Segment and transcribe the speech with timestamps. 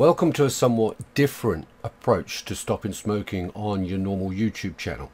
[0.00, 5.12] Welcome to a somewhat different approach to stopping smoking on your normal YouTube channel.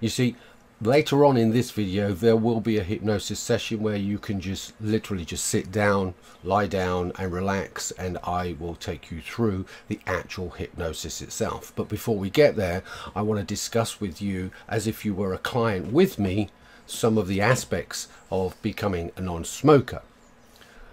[0.00, 0.36] You see,
[0.80, 4.72] later on in this video there will be a hypnosis session where you can just
[4.80, 10.00] literally just sit down, lie down and relax and I will take you through the
[10.06, 11.70] actual hypnosis itself.
[11.76, 12.82] But before we get there,
[13.14, 16.48] I want to discuss with you as if you were a client with me
[16.86, 20.00] some of the aspects of becoming a non-smoker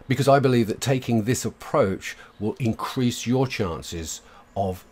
[0.10, 4.22] because I believe that taking this approach will increase your chances
[4.58, 4.84] of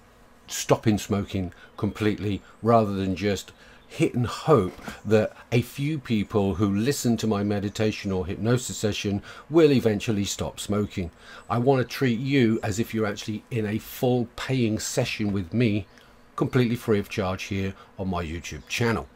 [0.47, 3.51] stopping smoking completely rather than just
[3.87, 9.23] hit and hope that a few people who listen to my meditation or hypnosis session
[9.49, 11.09] will eventually stop smoking.
[11.49, 15.51] I want to treat you as if you're actually in a full paying session with
[15.51, 15.87] me
[16.35, 19.07] completely free of charge here on my YouTube channel.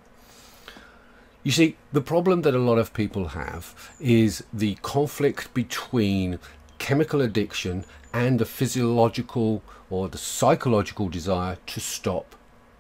[1.43, 6.37] You see, the problem that a lot of people have is the conflict between
[6.77, 12.35] chemical addiction and the physiological or the psychological desire to stop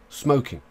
[0.09, 0.61] smoking.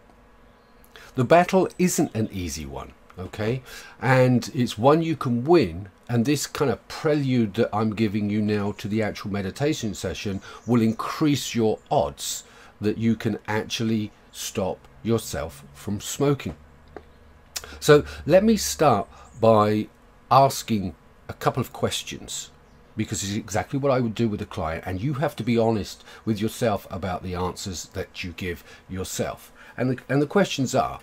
[1.15, 3.61] The battle isn't an easy one, okay?
[4.01, 5.89] And it's one you can win.
[6.07, 10.41] And this kind of prelude that I'm giving you now to the actual meditation session
[10.65, 12.45] will increase your odds
[12.79, 16.55] that you can actually stop yourself from smoking.
[17.79, 19.07] So let me start
[19.39, 19.87] by
[20.29, 20.95] asking
[21.27, 22.51] a couple of questions
[22.97, 25.57] because it's exactly what I would do with a client and you have to be
[25.57, 29.51] honest with yourself about the answers that you give yourself.
[29.77, 30.99] And the, and the questions are,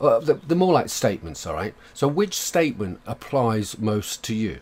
[0.00, 1.74] uh, the, the more like statements, all right?
[1.92, 4.60] So which statement applies most to you?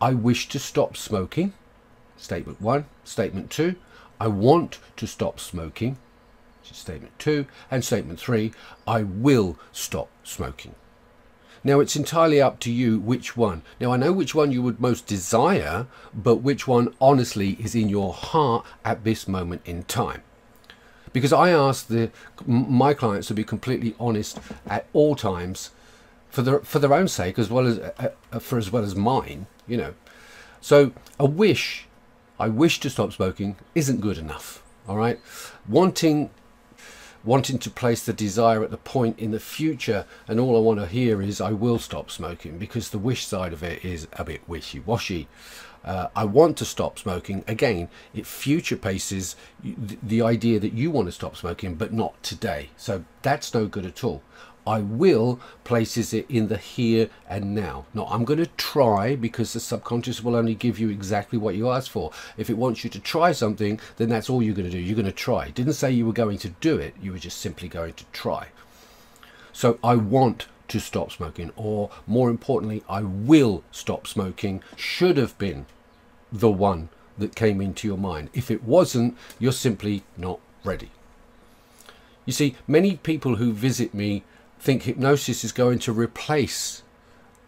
[0.00, 1.52] I wish to stop smoking.
[2.16, 2.86] Statement one.
[3.04, 3.74] Statement two.
[4.20, 5.98] I want to stop smoking
[6.72, 8.52] statement two, and statement three,
[8.86, 10.74] I will stop smoking.
[11.66, 13.62] Now it's entirely up to you which one.
[13.80, 17.88] Now I know which one you would most desire, but which one honestly is in
[17.88, 20.22] your heart at this moment in time.
[21.12, 22.10] Because I ask the,
[22.46, 25.70] my clients to be completely honest at all times
[26.28, 28.94] for their, for their own sake as well as uh, uh for as well as
[28.94, 29.94] mine, you know.
[30.60, 31.86] So a wish,
[32.38, 34.62] I wish to stop smoking isn't good enough.
[34.88, 35.18] All right.
[35.68, 36.30] Wanting
[37.26, 40.78] wanting to place the desire at the point in the future and all I want
[40.78, 44.24] to hear is I will stop smoking because the wish side of it is a
[44.24, 45.28] bit wishy-washy.
[45.84, 47.44] Uh, I want to stop smoking.
[47.46, 52.70] Again, it future paces the idea that you want to stop smoking, but not today.
[52.76, 54.22] So that's no good at all.
[54.66, 57.86] I will places it in the here and now.
[57.94, 61.70] Now I'm going to try because the subconscious will only give you exactly what you
[61.70, 62.10] ask for.
[62.36, 64.78] If it wants you to try something, then that's all you're going to do.
[64.78, 65.46] You're going to try.
[65.46, 66.94] It didn't say you were going to do it.
[67.00, 68.48] You were just simply going to try.
[69.52, 75.38] So I want to stop smoking or more importantly, I will stop smoking should have
[75.38, 75.66] been
[76.32, 76.88] the one
[77.18, 78.30] that came into your mind.
[78.34, 80.90] If it wasn't, you're simply not ready.
[82.24, 84.24] You see, many people who visit me
[84.58, 86.82] think hypnosis is going to replace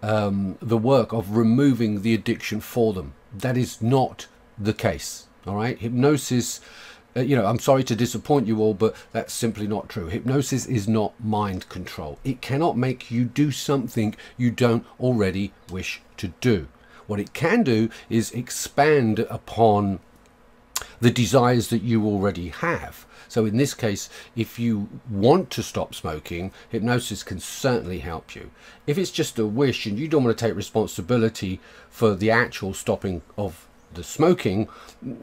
[0.03, 3.15] um, the work of removing the addiction for them.
[3.33, 4.27] That is not
[4.59, 5.27] the case.
[5.47, 6.61] All right, hypnosis.
[7.17, 10.07] Uh, you know, I'm sorry to disappoint you all, but that's simply not true.
[10.07, 12.19] Hypnosis is not mind control.
[12.23, 16.69] It cannot make you do something you don't already wish to do.
[17.07, 20.01] What it can do is expand upon
[21.01, 23.07] the desires that you already have.
[23.29, 28.51] So in this case, if you want to stop smoking, hypnosis can certainly help you.
[28.87, 32.73] If it's just a wish and you don't want to take responsibility for the actual
[32.75, 34.69] stopping of the smoking,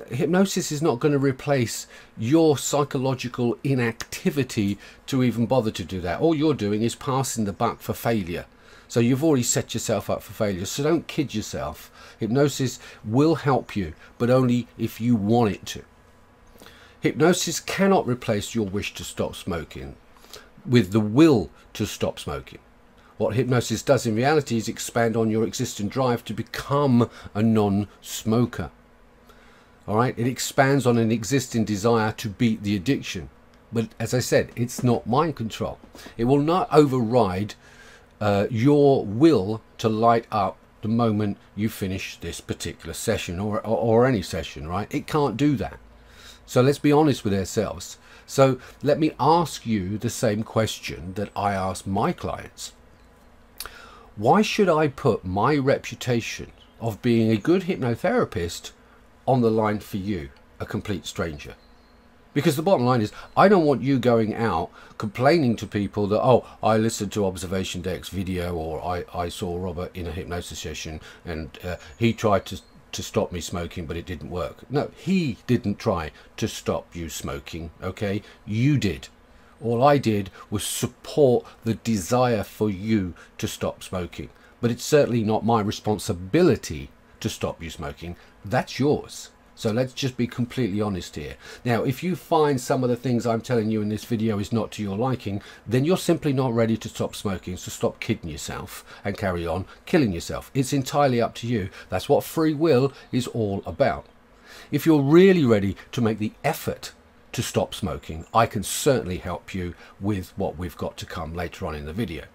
[0.09, 4.77] hypnosis is not going to replace your psychological inactivity
[5.07, 6.19] to even bother to do that.
[6.19, 8.45] All you're doing is passing the buck for failure.
[8.87, 10.66] So you've already set yourself up for failure.
[10.66, 11.91] So don't kid yourself.
[12.19, 15.83] Hypnosis will help you, but only if you want it to.
[17.05, 19.95] Hypnosis cannot replace your wish to stop smoking
[20.66, 22.57] with the will to stop smoking.
[23.17, 28.71] What hypnosis does in reality is expand on your existing drive to become a non-smoker.
[29.88, 33.29] All right, it expands on an existing desire to beat the addiction.
[33.72, 35.78] But as I said, it's not mind control.
[36.17, 37.53] It will not override
[38.19, 43.78] uh, your will to light up the moment you finish this particular session or, or,
[43.78, 44.91] or any session, right?
[44.91, 45.78] It can't do that.
[46.46, 47.97] So let's be honest with ourselves.
[48.26, 52.74] So let me ask you the same question that I ask my clients.
[54.16, 58.72] Why should I put my reputation of being a good hypnotherapist
[59.28, 61.56] on the line for you, a complete stranger?
[62.34, 66.22] Because the bottom line is, I don't want you going out complaining to people that,
[66.22, 70.59] oh, I listened to Observation Deck's video or I, I saw Robert in a hypnosis
[70.59, 72.62] session and uh, he tried to
[72.96, 74.64] to stop me smoking, but it didn't work.
[74.70, 78.22] No, he didn't try to stop you smoking, okay?
[78.46, 79.09] You did.
[79.62, 84.30] All I did was support the desire for you to stop smoking.
[84.62, 86.90] But it's certainly not my responsibility
[87.20, 88.16] to stop you smoking.
[88.46, 89.30] That's yours.
[89.55, 91.37] So let's just be completely honest here.
[91.63, 94.52] Now, if you find some of the things I'm telling you in this video is
[94.52, 97.55] not to your liking, then you're simply not ready to stop smoking.
[97.55, 100.52] So stop kidding yourself and carry on killing yourself.
[100.53, 101.69] It's entirely up to you.
[101.90, 104.05] That's what free will is all about.
[104.72, 106.91] If you're really ready to make the effort
[107.31, 111.66] to stop smoking, I can certainly help you with what we've got to come later
[111.66, 112.25] on in the video.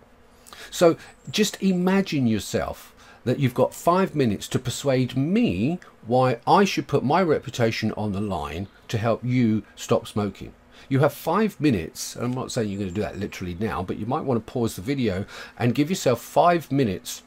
[0.70, 0.96] So
[1.30, 2.94] just imagine yourself
[3.24, 8.12] that you've got five minutes to persuade me why I should put my reputation on
[8.12, 10.52] the line to help you stop smoking.
[10.88, 13.82] You have five minutes, and I'm not saying you're going to do that literally now,
[13.82, 15.26] but you might want to pause the video
[15.58, 17.22] and give yourself five minutes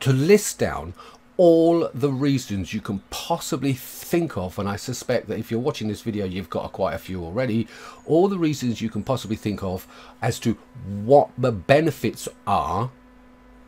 [0.00, 0.94] to list down
[1.36, 5.88] all the reasons you can possibly think of and I suspect that if you're watching
[5.88, 7.66] this video you've got quite a few already
[8.04, 9.86] all the reasons you can possibly think of
[10.20, 10.52] as to
[10.84, 12.90] what the benefits are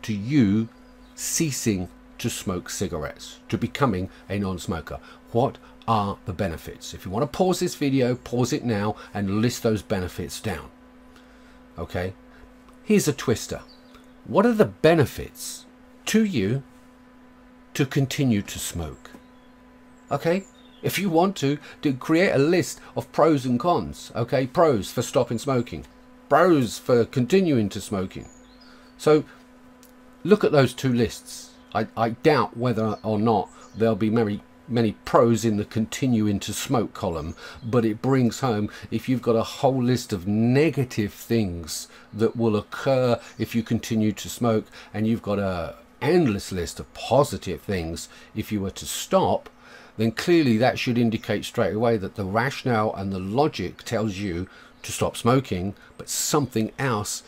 [0.03, 0.69] to you
[1.15, 1.89] ceasing
[2.19, 4.99] to smoke cigarettes, to becoming a non-smoker.
[5.33, 6.95] What are the benefits?
[6.95, 10.71] If you want to pause this video, pause it now and list those benefits down.
[11.79, 12.15] Okay,
[12.85, 13.61] here's a twister.
[14.25, 15.67] What are the benefits
[16.07, 16.63] to you
[17.75, 19.11] to continue to smoke?
[20.11, 20.45] Okay,
[20.83, 24.13] if you want to, to create a list of pros and cons.
[24.15, 25.85] Okay, pros for stopping smoking,
[26.29, 28.29] pros for continuing to smoking.
[28.97, 29.25] So
[30.25, 31.51] look at those two lists.
[31.75, 36.51] I, I doubt whether or not there'll be many many pros in the continuing to
[36.51, 41.87] smoke column but it brings home if you've got a whole list of negative things
[42.15, 46.95] that will occur if you continue to smoke and you've got a endless list of
[46.95, 49.51] positive things if you were to stop
[49.99, 54.49] then clearly that should indicate straight away that the rationale and the logic tells you
[54.83, 57.23] to stop smoking but something else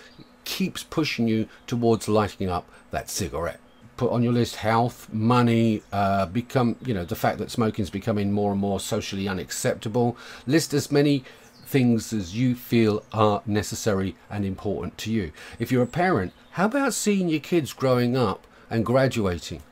[0.46, 3.60] keeps pushing you towards lighting up that cigarette.
[3.98, 7.90] Put on your list health, money, uh, become, you know, the fact that smoking is
[7.90, 10.16] becoming more and more socially unacceptable.
[10.46, 11.24] List as many
[11.64, 15.32] things as you feel are necessary and important to you.
[15.58, 19.62] If you're a parent, how about seeing your kids growing up and graduating?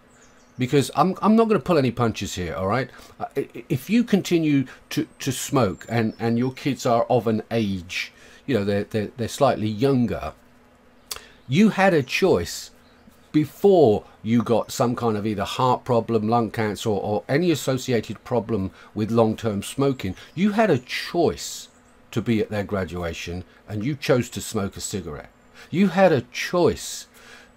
[0.59, 2.91] Because I'm, I'm not going to pull any punches here, all right?
[3.21, 3.27] Uh,
[3.69, 8.13] if you continue to, to smoke and, and your kids are of an age,
[8.47, 10.33] you know, they're, they're, they're slightly younger,
[11.49, 12.71] you had a choice
[13.33, 18.71] before you got some kind of either heart problem, lung cancer, or, any associated problem
[18.95, 20.15] with long term smoking.
[20.35, 21.69] You had a choice
[22.13, 25.31] to be at their graduation and you chose to smoke a cigarette.
[25.71, 27.09] You had a choice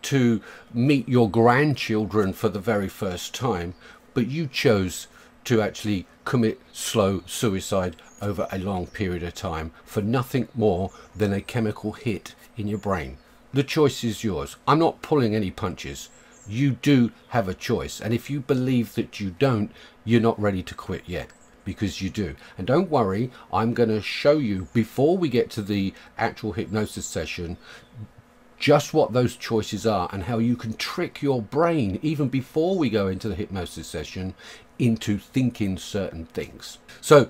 [0.04, 0.42] to
[0.74, 3.76] meet your grandchildren for the very first time,
[4.14, 5.08] but you chose
[5.46, 11.32] to actually commit slow suicide over a long period of time for nothing more than
[11.32, 13.18] a chemical hit in your brain.
[13.58, 14.56] The choice is yours.
[14.68, 16.10] I'm not pulling any punches.
[16.48, 18.00] You do have a choice.
[18.00, 19.72] And if you believe that you don't,
[20.06, 21.32] you're not ready to quit yet
[21.66, 22.36] because you do.
[22.56, 27.08] And don't worry, I'm going to show you before we get to the actual hypnosis
[27.08, 27.58] session
[28.60, 32.92] just what those choices are and how you can trick your brain even before we
[32.92, 34.36] go into the hypnosis session
[34.78, 36.78] into thinking certain things.
[37.02, 37.28] So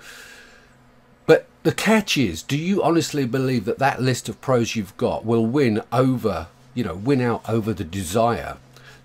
[1.67, 5.45] the catch is, do you honestly believe that that list of pros you've got will
[5.45, 8.55] win over, you know, win out over the desire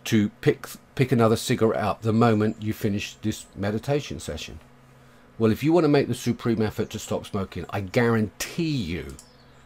[0.05, 4.61] to pick pick another cigarette up the moment you finish this meditation session?
[5.41, 9.17] Well, if you want to make the supreme effort to stop smoking, I guarantee you,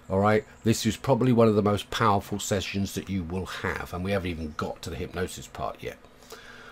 [0.08, 3.92] all right, this is probably one of the most powerful sessions that you will have.
[3.92, 5.98] And we haven't even got to the hypnosis part yet.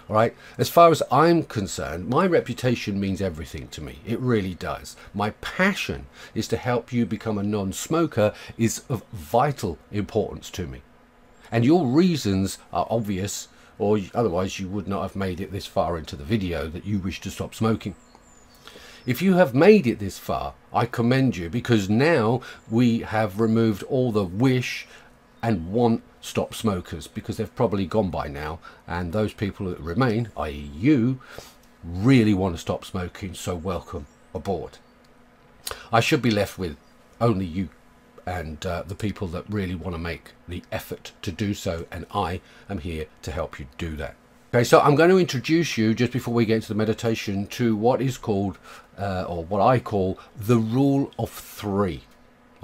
[0.09, 0.37] Right.
[0.59, 4.01] As far as I'm concerned, my reputation means everything to me.
[4.07, 4.97] It really does.
[5.15, 10.83] My passion is to help you become a non-smoker is of vital importance to me.
[11.51, 15.97] And your reasons are obvious or otherwise you would not have made it this far
[15.99, 17.95] into the video that you wish to stop smoking.
[19.07, 23.83] If you have made it this far, I commend you because now we have removed
[23.85, 24.87] all the wish
[25.43, 30.31] and want stop smokers because they've probably gone by now and those people that remain
[30.39, 30.71] i.e.
[30.75, 31.21] you
[31.85, 34.79] really want to stop smoking so welcome aboard.
[35.93, 36.77] I should be left with
[37.21, 37.69] only you
[38.27, 42.07] and uh, the people that really want to make the effort to do so and
[42.15, 42.41] I
[42.71, 44.15] am here to help you do that.
[44.55, 47.77] Okay so I'm going to introduce you just before we get into the meditation to
[47.77, 48.57] what is called
[48.99, 52.05] uh, or what I call the rule of three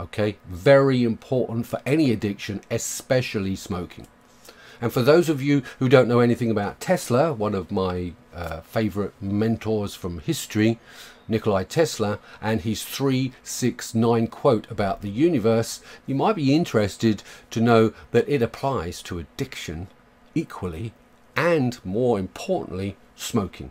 [0.01, 4.07] okay very important for any addiction especially smoking
[4.81, 8.61] And for those of you who don't know anything about Tesla, one of my uh,
[8.63, 10.79] favorite mentors from history,
[11.29, 17.93] Nikolai Tesla, and his 369 quote about the universe, you might be interested to know
[18.13, 19.89] that it applies to addiction
[20.35, 20.93] equally
[21.37, 23.71] and more importantly, smoking.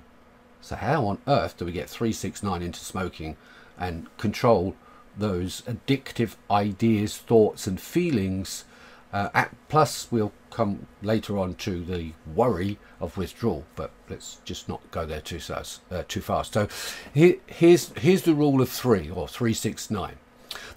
[0.61, 3.35] So how on earth do we get 369 into smoking
[3.79, 4.75] and control
[5.17, 8.65] those addictive ideas, thoughts and feelings
[9.11, 14.69] uh, at, plus, we'll come later on to the worry of withdrawal, but let's just
[14.69, 15.39] not go there too.
[15.49, 16.53] Uh, too fast.
[16.53, 16.67] So
[17.13, 20.17] here, here's here's the rule of three or three six nine.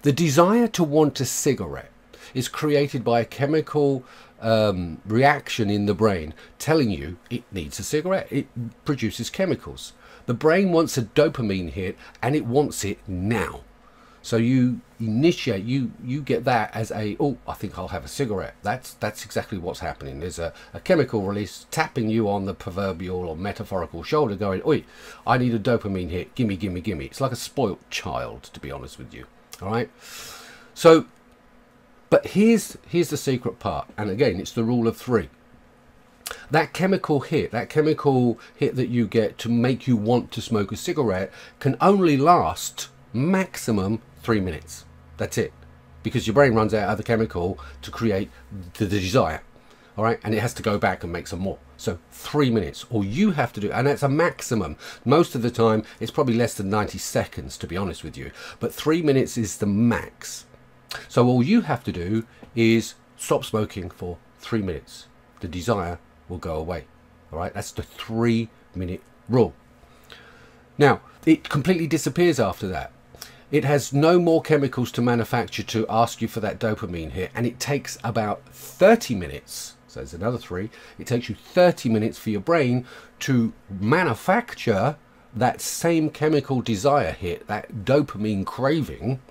[0.01, 1.91] The desire to want a cigarette
[2.33, 4.03] is created by a chemical
[4.41, 8.27] um, reaction in the brain telling you it needs a cigarette.
[8.31, 8.47] It
[8.83, 9.93] produces chemicals.
[10.25, 13.61] The brain wants a dopamine hit and it wants it now.
[14.23, 18.07] So you initiate, you you get that as a oh, I think I'll have a
[18.07, 18.55] cigarette.
[18.63, 20.21] That's that's exactly what's happening.
[20.21, 24.85] There's a, a chemical release tapping you on the proverbial or metaphorical shoulder, going, "Oi,
[25.27, 26.35] I need a dopamine hit.
[26.35, 29.25] Gimme, gimme, gimme." It's like a spoilt child, to be honest with you.
[29.61, 29.89] All right.
[30.73, 31.05] So,
[32.09, 35.27] but here's here's the secret part, and again, it's the rule of three.
[36.49, 40.71] That chemical hit, that chemical hit that you get to make you want to smoke
[40.71, 44.85] a cigarette, can only last maximum three minutes.
[45.17, 45.53] That's it.
[46.01, 48.29] Because your brain runs out of the chemical to create
[48.77, 49.43] the, desire.
[49.95, 51.59] All right, and it has to go back and make some more.
[51.77, 54.77] So three minutes, all you have to do, and that's a maximum.
[55.05, 58.31] Most of the time, it's probably less than 90 seconds, to be honest with you.
[58.59, 60.45] But three minutes is the max.
[61.09, 62.25] So all you have to do
[62.55, 65.07] is stop smoking for three minutes.
[65.41, 65.99] The desire
[66.29, 66.85] will go away.
[67.31, 69.53] All right, that's the three minute rule.
[70.77, 72.92] Now, it completely disappears after that.
[73.53, 77.45] It has no more chemicals to manufacture to ask you for that dopamine hit, and
[77.45, 79.75] it takes about 30 minutes.
[79.87, 80.71] So there's another three.
[80.97, 82.87] It takes you 30 minutes for your brain
[83.19, 84.95] to manufacture
[85.35, 89.21] that same chemical desire hit, that dopamine craving,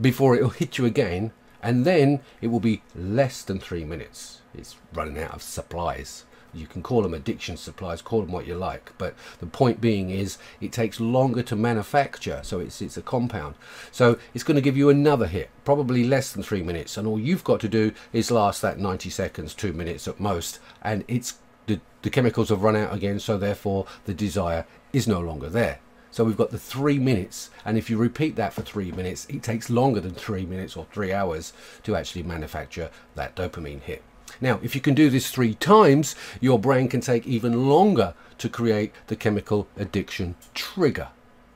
[0.00, 1.32] before it will hit you again,
[1.62, 4.40] and then it will be less than three minutes.
[4.54, 8.54] It's running out of supplies you can call them addiction supplies call them what you
[8.54, 13.02] like but the point being is it takes longer to manufacture so it's it's a
[13.02, 13.54] compound
[13.90, 17.18] so it's going to give you another hit probably less than three minutes and all
[17.18, 21.38] you've got to do is last that 90 seconds two minutes at most and it's
[21.66, 25.78] the, the chemicals have run out again so therefore the desire is no longer there
[26.12, 29.42] so we've got the three minutes, and if you repeat that for three minutes, it
[29.42, 31.54] takes longer than three minutes or three hours
[31.84, 34.02] to actually manufacture that dopamine hit.
[34.42, 38.48] Now, if you can do this three times, your brain can take even longer to
[38.48, 41.08] create the chemical addiction trigger.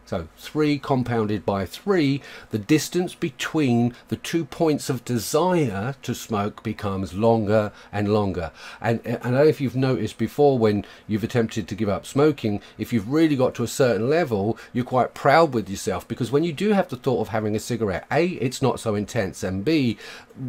[0.07, 6.63] So 3 compounded by 3, the distance between the two points of desire to smoke
[6.63, 8.53] becomes longer and longer.
[8.81, 12.07] And, and I don't know if you've noticed before when you've attempted to give up
[12.07, 16.31] smoking, if you've really got to a certain level, you're quite proud with yourself because
[16.31, 19.43] when you do have the thought of having a cigarette, A, it's not so intense,
[19.43, 19.99] and B,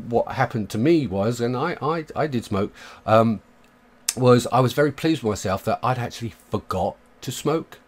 [0.08, 2.72] what happened to me was, and I, I, I did smoke,
[3.08, 3.42] um,
[4.16, 7.80] was I was very pleased with myself that I'd actually forgot to smoke.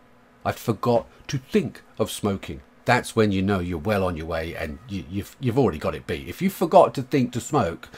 [0.46, 2.62] I'd forgot to think of smoking.
[2.86, 5.96] That's when you know you're well on your way and you, you've, you've already got
[5.96, 6.28] it beat.
[6.28, 7.90] If you forgot to think to smoke,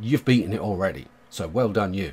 [0.00, 1.06] you've beaten it already.
[1.30, 2.12] So well done you.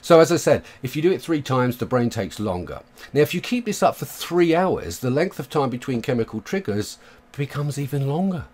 [0.00, 2.82] So as I said, if you do it three times, the brain takes longer.
[3.12, 6.40] Now, if you keep this up for three hours, the length of time between chemical
[6.40, 6.98] triggers
[7.36, 8.44] becomes even longer.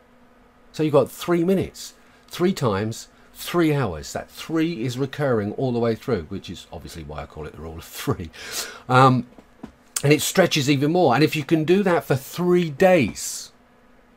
[0.73, 1.95] So you've got three minutes,
[2.29, 4.13] three times, three hours.
[4.13, 7.53] That three is recurring all the way through, which is obviously why I call it
[7.53, 8.31] the rule of three.
[8.89, 9.27] Um,
[10.03, 11.15] and it stretches even more.
[11.15, 13.53] And if you can do that for three days,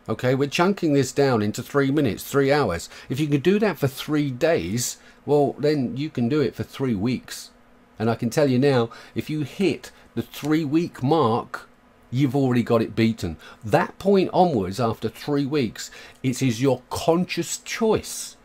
[0.09, 2.89] okay, we're chunking this down into three minutes, three hours.
[3.09, 6.63] If you can do that for three days, well, then you can do it for
[6.63, 7.51] three weeks.
[7.97, 11.69] And I can tell you now, if you hit the three week mark,
[12.11, 13.37] you've already got it beaten.
[13.63, 15.91] That point onwards, after three weeks,
[16.23, 18.37] it is your conscious choice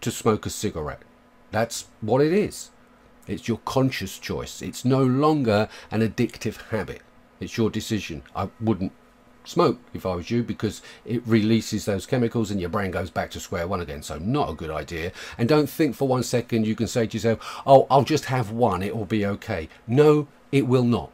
[0.00, 1.02] to smoke a cigarette.
[1.50, 2.70] That's what it is.
[3.26, 4.62] It's your conscious choice.
[4.62, 7.02] It's no longer an addictive habit.
[7.40, 8.22] It's your decision.
[8.34, 8.92] I wouldn't
[9.44, 13.30] smoke if I was you because it releases those chemicals and your brain goes back
[13.32, 14.02] to square one again.
[14.02, 15.12] So not a good idea.
[15.38, 18.50] And don't think for one second you can say to yourself, oh, I'll just have
[18.50, 18.82] one.
[18.82, 19.68] It will be okay.
[19.86, 21.10] No, it will not.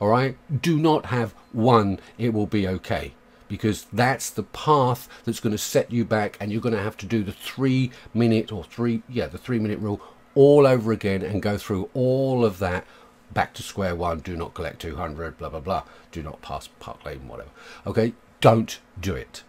[0.00, 0.36] All right.
[0.62, 2.00] Do not have one.
[2.18, 3.14] It will be okay.
[3.46, 6.96] Because that's the path that's going to set you back, and you're going to have
[6.96, 10.00] to do the three minute or three, yeah, the three minute rule
[10.34, 12.86] all over again and go through all of that
[13.32, 14.20] back to square one.
[14.20, 15.82] Do not collect 200 blah blah blah.
[16.12, 17.50] Do not pass park lane whatever.
[17.86, 18.14] Okay?
[18.40, 19.42] Don't do it.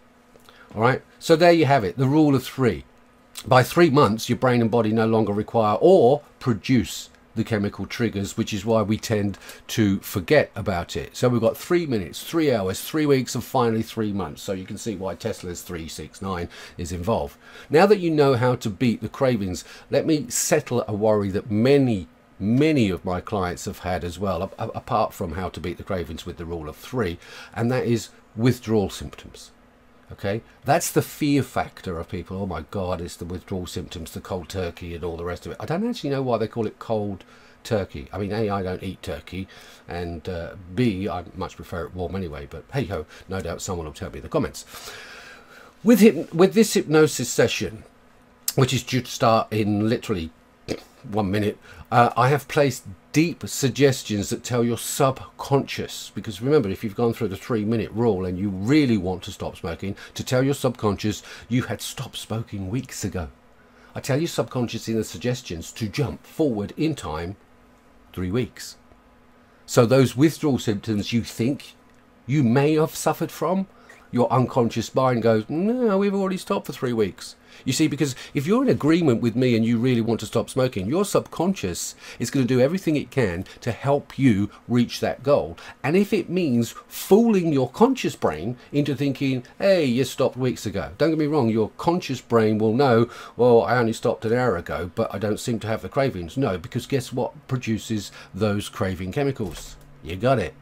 [0.74, 1.02] All right?
[1.18, 2.84] So there you have it the rule of three.
[3.46, 8.36] By three months, your brain and body no longer require or produce the chemical triggers,
[8.36, 9.38] which is why we tend
[9.68, 11.16] to forget about it.
[11.16, 14.42] So we've got three minutes, three hours, three weeks, and finally three months.
[14.42, 17.36] So you can see why Tesla's 369 is involved.
[17.70, 21.50] Now that you know how to beat the cravings, let me settle a worry that
[21.50, 25.82] many many of my clients have had as well, apart from how to beat the
[25.82, 27.18] cravings with the rule of three,
[27.54, 29.52] and that is withdrawal symptoms.
[30.12, 32.40] Okay, that's the fear factor of people.
[32.40, 35.52] Oh my God, it's the withdrawal symptoms, the cold turkey, and all the rest of
[35.52, 35.58] it.
[35.58, 37.24] I don't actually know why they call it cold
[37.64, 38.08] turkey.
[38.12, 39.48] I mean, A, I don't eat turkey,
[39.88, 42.46] and uh, B, I much prefer it warm anyway.
[42.48, 44.64] But hey ho, no doubt someone will tell me in the comments.
[45.82, 47.82] With hip- with this hypnosis session,
[48.54, 50.30] which is due to start in literally
[51.10, 51.58] one minute,
[51.90, 57.14] uh, I have placed deep suggestions that tell your subconscious, because remember, if you've gone
[57.14, 60.54] through the three minute rule and you really want to stop smoking, to tell your
[60.54, 63.28] subconscious you had stopped smoking weeks ago.
[63.94, 67.36] I tell your subconscious in the suggestions to jump forward in time
[68.12, 68.76] three weeks.
[69.64, 71.74] So those withdrawal symptoms you think
[72.26, 73.66] you may have suffered from,
[74.10, 77.36] your unconscious mind goes, no, we've already stopped for three weeks.
[77.64, 80.50] You see, because if you're in agreement with me and you really want to stop
[80.50, 85.22] smoking, your subconscious is going to do everything it can to help you reach that
[85.22, 85.56] goal.
[85.82, 90.92] And if it means fooling your conscious brain into thinking, hey, you stopped weeks ago,
[90.98, 94.56] don't get me wrong, your conscious brain will know, well, I only stopped an hour
[94.56, 96.36] ago, but I don't seem to have the cravings.
[96.36, 99.76] No, because guess what produces those craving chemicals?
[100.02, 100.54] You got it.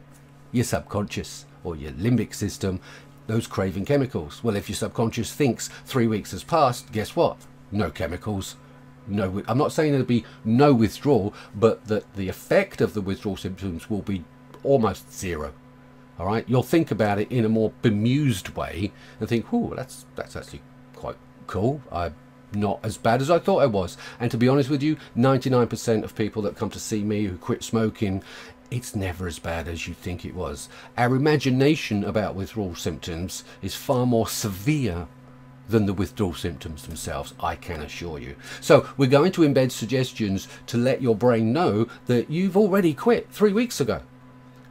[0.51, 2.79] Your subconscious or your limbic system
[3.27, 4.43] those craving chemicals.
[4.43, 7.37] Well, if your subconscious thinks three weeks has passed, guess what?
[7.71, 8.55] No chemicals.
[9.07, 13.37] No, I'm not saying there'll be no withdrawal, but that the effect of the withdrawal
[13.37, 14.23] symptoms will be
[14.63, 15.53] almost zero.
[16.17, 20.05] All right, you'll think about it in a more bemused way and think, "Oh, that's
[20.15, 20.61] that's actually
[20.95, 22.15] quite cool." I'm
[22.53, 23.97] not as bad as I thought I was.
[24.19, 27.37] And to be honest with you, 99% of people that come to see me who
[27.37, 28.23] quit smoking
[28.71, 30.69] it's never as bad as you think it was.
[30.97, 35.07] Our imagination about withdrawal symptoms is far more severe
[35.67, 38.35] than the withdrawal symptoms themselves, I can assure you.
[38.61, 43.29] So we're going to embed suggestions to let your brain know that you've already quit
[43.31, 44.01] three weeks ago.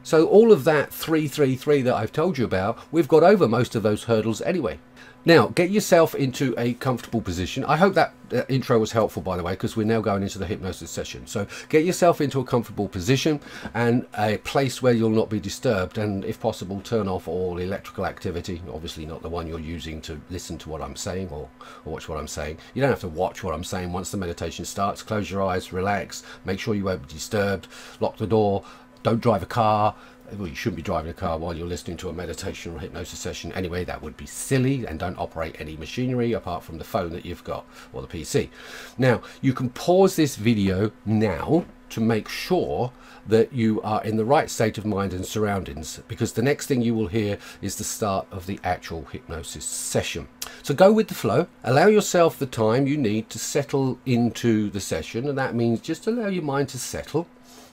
[0.03, 3.83] So all of that 333 that I've told you about, we've got over most of
[3.83, 4.79] those hurdles anyway.
[5.27, 7.65] Now, get yourself into a comfortable position.
[7.65, 10.37] I hope that uh, intro was helpful, by the way, because we're now going into
[10.37, 11.25] the hypnosis session.
[11.25, 13.39] So get yourself into a comfortable position
[13.73, 15.97] and a place where you'll not be disturbed.
[15.97, 18.61] And if possible, turn off all electrical activity.
[18.71, 21.49] Obviously not the one you're using to listen to what I'm saying or,
[21.85, 22.59] or watch what I'm saying.
[22.75, 23.91] You don't have to watch what I'm saying.
[23.91, 27.67] Once the meditation starts, close your eyes, relax, make sure you won't be disturbed,
[27.99, 28.63] lock the door,
[29.01, 29.95] don't drive a car,
[30.33, 33.19] well, you shouldn't be driving a car while you're listening to a meditation or hypnosis
[33.19, 33.83] session anyway.
[33.83, 37.43] That would be silly, and don't operate any machinery apart from the phone that you've
[37.43, 38.49] got or the PC.
[38.97, 42.91] Now, you can pause this video now to make sure
[43.27, 46.81] that you are in the right state of mind and surroundings because the next thing
[46.81, 50.27] you will hear is the start of the actual hypnosis session.
[50.61, 54.79] So go with the flow, allow yourself the time you need to settle into the
[54.79, 57.27] session, and that means just allow your mind to settle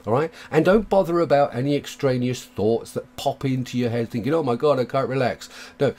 [0.07, 0.33] all right?
[0.51, 4.57] And don't bother about any extraneous thoughts that pop into your head thinking oh my
[4.57, 5.49] god i can't relax.
[5.79, 5.95] No.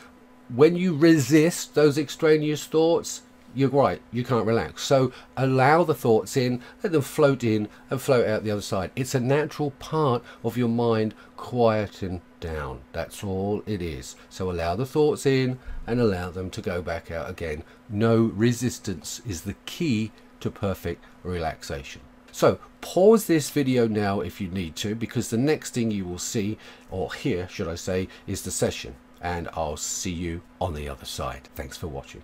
[0.54, 3.22] When you resist those extraneous thoughts
[3.56, 4.84] you're right you can't relax.
[4.84, 8.92] So allow the thoughts in let them float in and float out the other side.
[8.96, 12.82] It's a natural part of your mind quieting down.
[12.92, 14.16] That's all it is.
[14.30, 17.64] So allow the thoughts in and allow them to go back out again.
[17.90, 20.12] No resistance is the key
[20.42, 22.02] to perfect relaxation
[22.34, 26.18] so pause this video now if you need to because the next thing you will
[26.18, 26.58] see
[26.90, 31.06] or hear should I say is the session and I'll see you on the other
[31.06, 31.48] side.
[31.56, 32.24] Thanks for watching.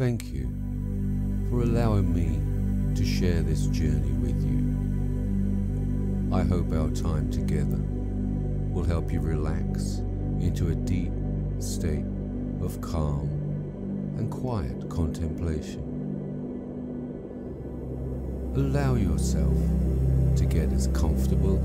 [0.00, 0.48] Thank you
[1.50, 2.40] for allowing me
[2.94, 4.64] to share this journey with you.
[6.34, 7.76] I hope our time together
[8.72, 9.98] will help you relax
[10.40, 11.12] into a deep
[11.58, 12.06] state
[12.62, 13.28] of calm
[14.16, 15.82] and quiet contemplation.
[18.56, 19.58] Allow yourself
[20.36, 21.62] to get as comfortable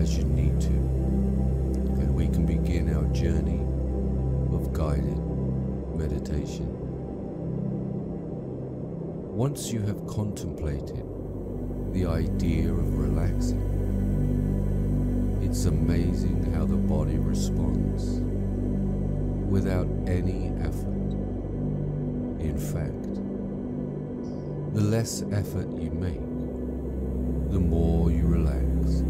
[0.00, 0.68] as you need to.
[0.68, 3.58] And we can begin our journey
[4.54, 5.18] of guided
[5.96, 6.71] meditation.
[9.32, 11.06] Once you have contemplated
[11.94, 13.62] the idea of relaxing,
[15.40, 18.20] it's amazing how the body responds
[19.50, 21.14] without any effort.
[22.40, 23.14] In fact,
[24.74, 26.20] the less effort you make,
[27.50, 29.02] the more you relax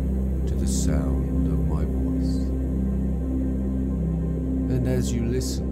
[0.47, 2.47] to the sound of my voice.
[4.71, 5.67] And as you listen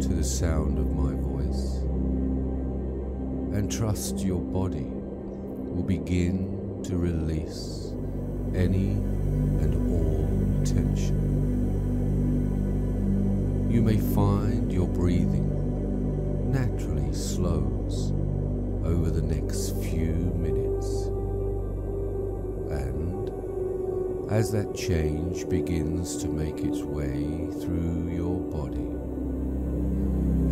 [0.00, 1.27] to the sound of my voice
[3.70, 7.92] trust your body will begin to release
[8.54, 8.92] any
[9.60, 11.18] and all tension.
[13.70, 18.12] You may find your breathing naturally slows
[18.84, 21.08] over the next few minutes.
[22.72, 23.28] And
[24.32, 28.88] as that change begins to make its way through your body,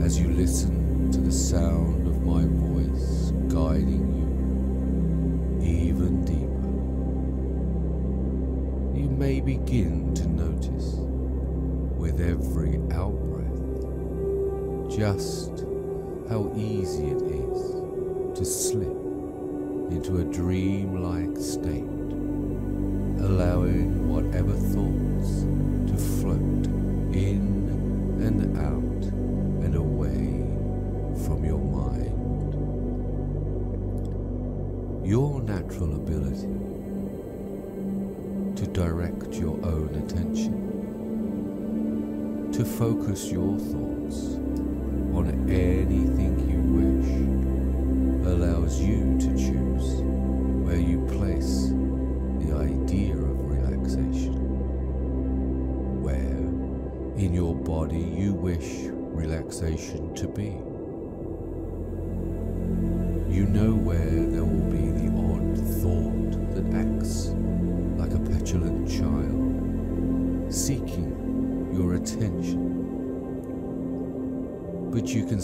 [0.04, 4.15] as you listen to the sound of my voice guiding you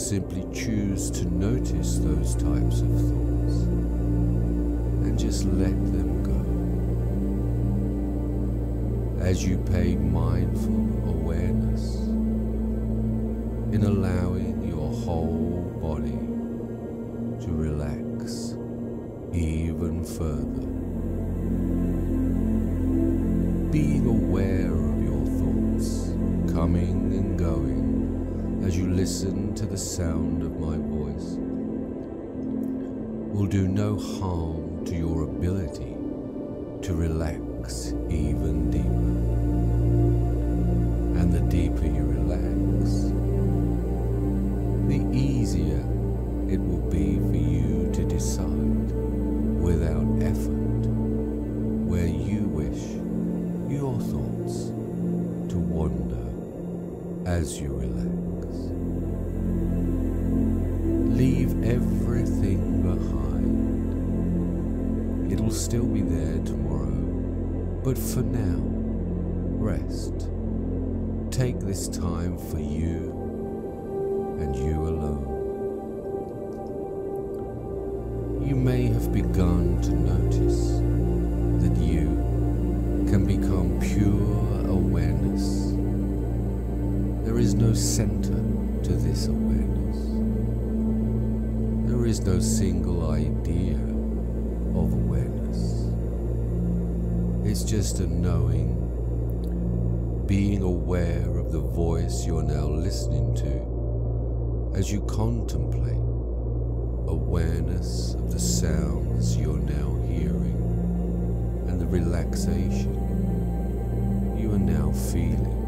[0.02, 3.62] simply choose to notice those types of thoughts
[5.04, 6.42] and just let them go.
[9.24, 11.01] As you pay mindful
[29.22, 31.36] listen to the sound of my voice
[33.32, 35.94] will do no harm to your ability
[36.82, 39.12] to relax even deeper.
[41.20, 43.12] And the deeper you relax,
[44.88, 45.84] the easier
[46.50, 48.90] it will be for you to decide
[49.60, 50.82] without effort
[51.86, 52.82] where you wish
[53.70, 54.72] your thoughts
[55.52, 56.26] to wander
[57.24, 58.31] as you relax.
[67.92, 68.56] But for now,
[69.60, 70.30] rest.
[71.30, 73.12] Take this time for you
[74.40, 75.28] and you alone.
[78.48, 80.80] You may have begun to notice
[81.62, 82.06] that you
[83.10, 85.72] can become pure awareness.
[87.26, 88.40] There is no center
[88.84, 89.98] to this awareness.
[91.90, 93.91] There is no single idea
[97.62, 98.74] It's just a knowing,
[100.26, 105.94] being aware of the voice you're now listening to as you contemplate
[107.06, 110.56] awareness of the sounds you're now hearing
[111.68, 112.96] and the relaxation
[114.36, 115.60] you are now feeling.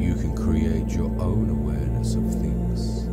[0.00, 3.04] You can create your own awareness of things,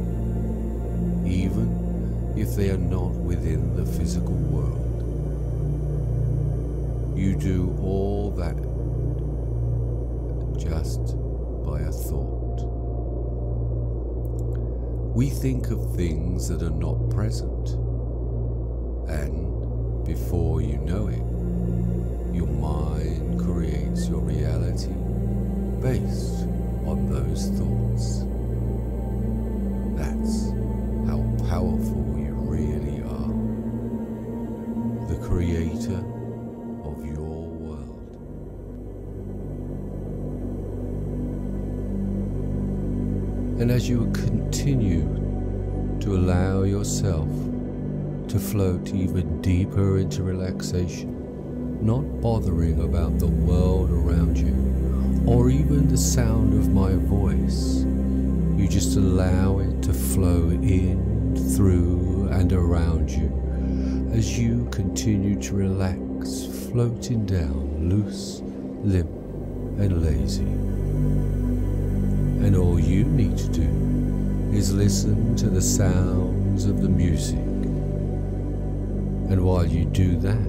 [1.28, 4.87] even if they are not within the physical world.
[7.18, 8.56] You do all that
[10.56, 11.18] just
[11.66, 12.62] by a thought.
[15.16, 17.70] We think of things that are not present,
[19.10, 21.26] and before you know it,
[22.36, 24.94] your mind creates your reality
[25.82, 26.44] based
[26.86, 27.77] on those thoughts.
[43.88, 45.08] As you continue
[46.02, 47.30] to allow yourself
[48.28, 51.10] to float even deeper into relaxation,
[51.86, 57.86] not bothering about the world around you or even the sound of my voice,
[58.60, 63.32] you just allow it to flow in, through, and around you
[64.12, 68.42] as you continue to relax, floating down loose,
[68.84, 69.08] limp,
[69.80, 70.77] and lazy.
[72.48, 77.44] And all you need to do is listen to the sounds of the music.
[79.30, 80.48] And while you do that,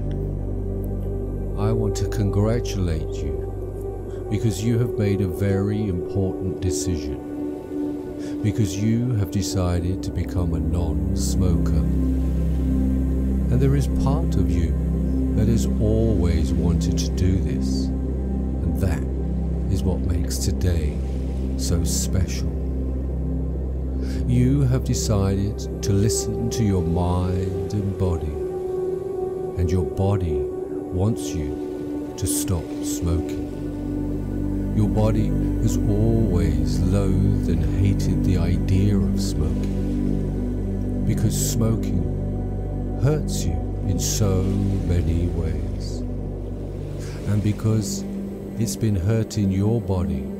[1.60, 8.44] I want to congratulate you because you have made a very important decision.
[8.44, 11.82] Because you have decided to become a non smoker.
[13.50, 14.70] And there is part of you
[15.34, 17.86] that has always wanted to do this.
[17.86, 19.02] And that
[19.72, 20.96] is what makes today
[21.58, 22.48] so special.
[24.26, 28.26] You have decided to listen to your mind and body,
[29.60, 34.74] and your body wants you to stop smoking.
[34.76, 35.26] Your body
[35.62, 42.04] has always loathed and hated the idea of smoking because smoking
[43.02, 43.54] hurts you
[43.88, 46.02] in so many ways.
[47.28, 48.04] And because
[48.58, 50.37] it's been hurting your body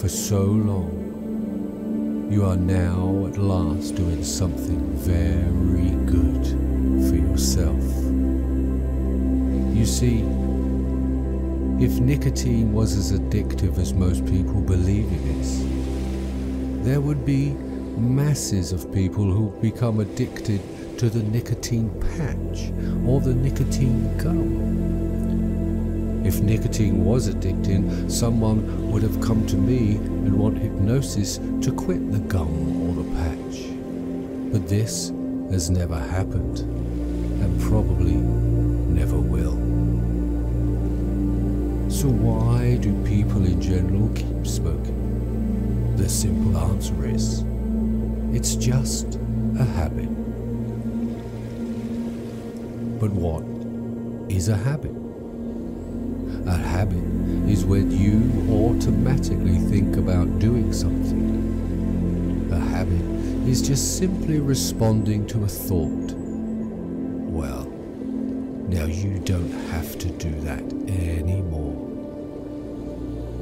[0.00, 6.46] for so long, you are now at last doing something very good
[7.06, 7.84] for yourself.
[9.76, 10.20] You see,
[11.84, 15.62] if nicotine was as addictive as most people believe it is,
[16.82, 17.50] there would be
[17.98, 20.62] masses of people who become addicted
[20.98, 22.72] to the nicotine patch
[23.06, 24.99] or the nicotine gum.
[26.30, 32.12] If nicotine was addicting, someone would have come to me and want hypnosis to quit
[32.12, 33.64] the gum or the patch.
[34.52, 35.08] But this
[35.50, 39.56] has never happened and probably never will.
[41.90, 45.96] So why do people in general keep smoking?
[45.96, 47.42] The simple answer is,
[48.32, 49.16] it's just
[49.58, 50.08] a habit.
[53.00, 53.42] But what
[54.30, 55.09] is a habit?
[56.50, 56.98] A habit
[57.48, 58.18] is when you
[58.50, 62.48] automatically think about doing something.
[62.50, 63.00] A habit
[63.48, 66.12] is just simply responding to a thought.
[67.30, 67.66] Well,
[68.68, 71.86] now you don't have to do that anymore.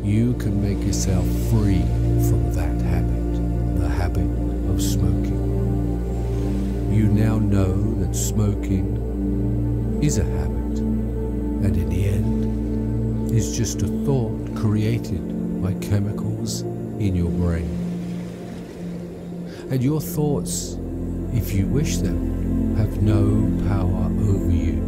[0.05, 1.81] You can make yourself free
[2.29, 4.29] from that habit, the habit
[4.69, 5.47] of smoking.
[6.93, 8.97] You now know that smoking
[10.03, 10.38] is a habit,
[13.39, 16.63] is just a thought created by chemicals
[16.99, 17.71] in your brain.
[19.71, 20.77] And your thoughts,
[21.33, 23.23] if you wish them, have no
[23.69, 24.83] power over you.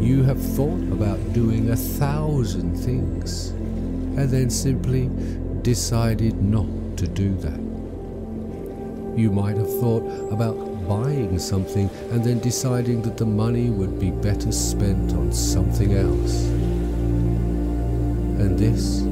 [0.00, 3.48] You have thought about doing a thousand things
[4.16, 5.10] and then simply
[5.62, 7.58] decided not to do that.
[9.18, 10.54] You might have thought about
[10.88, 16.67] buying something and then deciding that the money would be better spent on something else.
[18.58, 19.02] This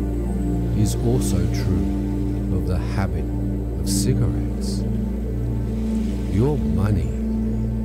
[0.76, 3.24] is also true of the habit
[3.78, 4.80] of cigarettes.
[6.34, 7.12] Your money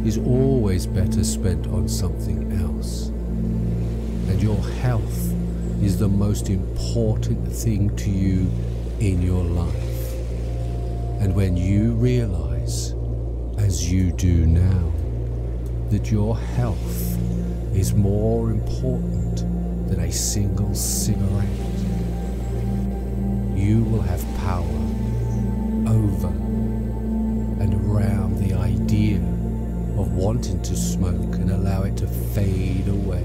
[0.03, 3.09] is always better spent on something else.
[4.29, 5.31] And your health
[5.83, 8.49] is the most important thing to you
[8.99, 10.13] in your life.
[11.21, 12.95] And when you realize,
[13.59, 14.91] as you do now,
[15.91, 17.19] that your health
[17.75, 19.20] is more important
[19.91, 21.49] than a single cigarette,
[23.53, 24.63] you will have power
[25.85, 26.29] over
[27.59, 29.17] and around the idea
[29.99, 33.23] of wanting to smoke and allow it to fade away.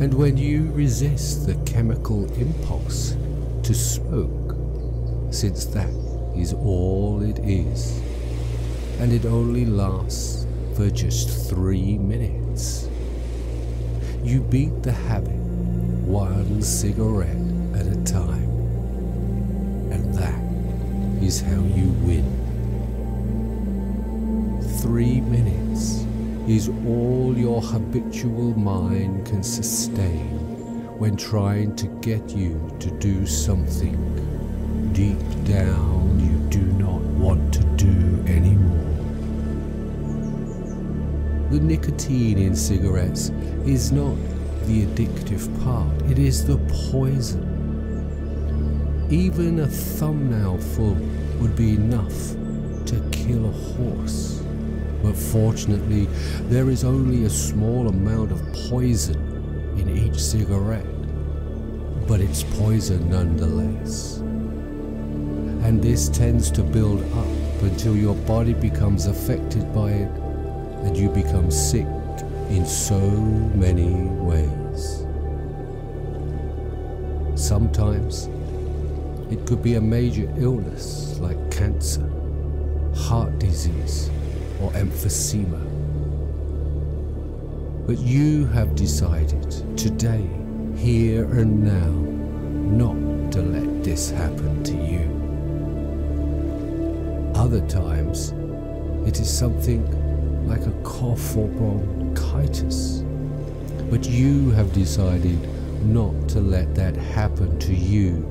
[0.00, 3.16] And when you resist the chemical impulse
[3.62, 4.56] to smoke,
[5.32, 5.90] since that
[6.36, 8.00] is all it is,
[8.98, 12.87] and it only lasts for just three minutes,
[14.22, 15.38] you beat the habit
[16.08, 17.36] one cigarette
[17.74, 18.50] at a time,
[19.92, 20.40] and that
[21.22, 22.24] is how you win.
[24.80, 26.06] Three minutes
[26.48, 30.38] is all your habitual mind can sustain
[30.98, 33.96] when trying to get you to do something
[34.92, 38.67] deep down you do not want to do anymore.
[41.50, 43.30] The nicotine in cigarettes
[43.64, 44.16] is not
[44.66, 46.58] the addictive part, it is the
[46.90, 47.44] poison.
[49.10, 50.98] even a thumbnail full
[51.40, 52.34] would be enough
[52.84, 54.42] to kill a horse.
[55.02, 56.06] But fortunately,
[56.50, 59.16] there is only a small amount of poison
[59.78, 60.86] in each cigarette.
[62.06, 64.18] But it's poison nonetheless.
[65.64, 70.27] And this tends to build up until your body becomes affected by it
[70.88, 71.84] and you become sick
[72.48, 73.92] in so many
[74.24, 75.04] ways.
[77.38, 78.30] Sometimes
[79.30, 82.10] it could be a major illness like cancer,
[82.96, 84.08] heart disease,
[84.62, 85.62] or emphysema.
[87.86, 90.26] But you have decided today,
[90.74, 91.90] here and now,
[92.86, 95.04] not to let this happen to you.
[97.34, 98.32] Other times,
[99.06, 100.07] it is something
[100.46, 103.02] like a cough or bronchitis.
[103.90, 105.38] But you have decided
[105.84, 108.26] not to let that happen to you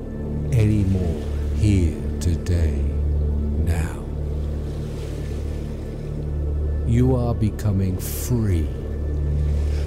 [0.52, 1.22] anymore
[1.56, 2.82] here today,
[3.64, 4.04] now.
[6.86, 8.68] You are becoming free.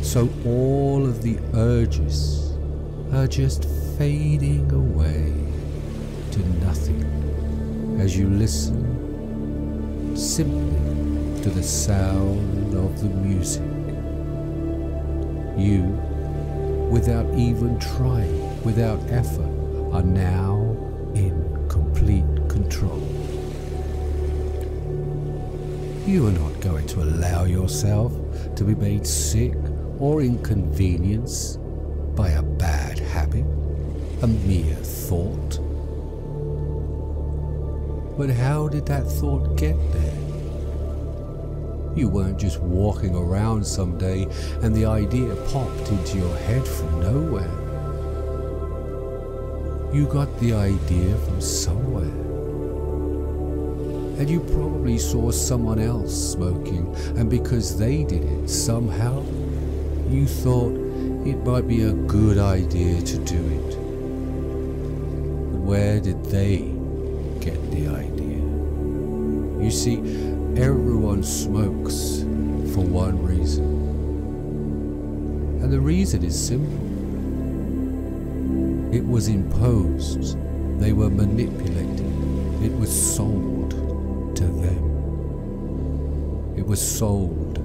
[0.02, 2.54] So all of the urges
[3.14, 3.66] are just
[3.98, 5.34] fading away
[6.32, 11.11] to nothing as you listen simply
[11.44, 13.64] to the sound of the music.
[15.58, 15.86] You,
[16.92, 19.50] without even trying, without effort,
[19.92, 20.78] are now
[21.16, 23.02] in complete control.
[26.06, 28.14] You are not going to allow yourself
[28.56, 29.56] to be made sick
[29.98, 31.58] or inconvenienced
[32.16, 33.46] by a bad habit,
[34.22, 35.60] a mere thought.
[38.16, 40.21] But how did that thought get there?
[41.96, 44.28] You weren't just walking around some day
[44.62, 47.52] and the idea popped into your head from nowhere.
[49.94, 52.06] You got the idea from somewhere.
[54.20, 59.22] And you probably saw someone else smoking, and because they did it somehow,
[60.10, 60.74] you thought
[61.26, 63.76] it might be a good idea to do it.
[65.58, 66.60] Where did they
[67.40, 68.40] get the idea?
[69.62, 69.98] You see,
[70.58, 72.22] everyone smokes
[72.74, 73.66] for one reason.
[75.62, 76.92] And the reason is simple.
[78.94, 80.38] It was imposed.
[80.80, 82.02] They were manipulated.
[82.64, 83.72] It was sold
[84.36, 84.92] to them.
[86.58, 87.56] It was sold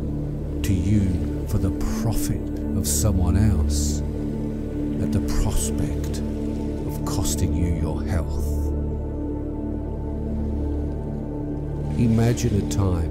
[0.64, 1.70] to you for the
[2.02, 2.40] profit
[2.76, 4.00] of someone else
[5.02, 6.18] at the prospect
[6.88, 8.65] of costing you your health.
[11.98, 13.10] Imagine a time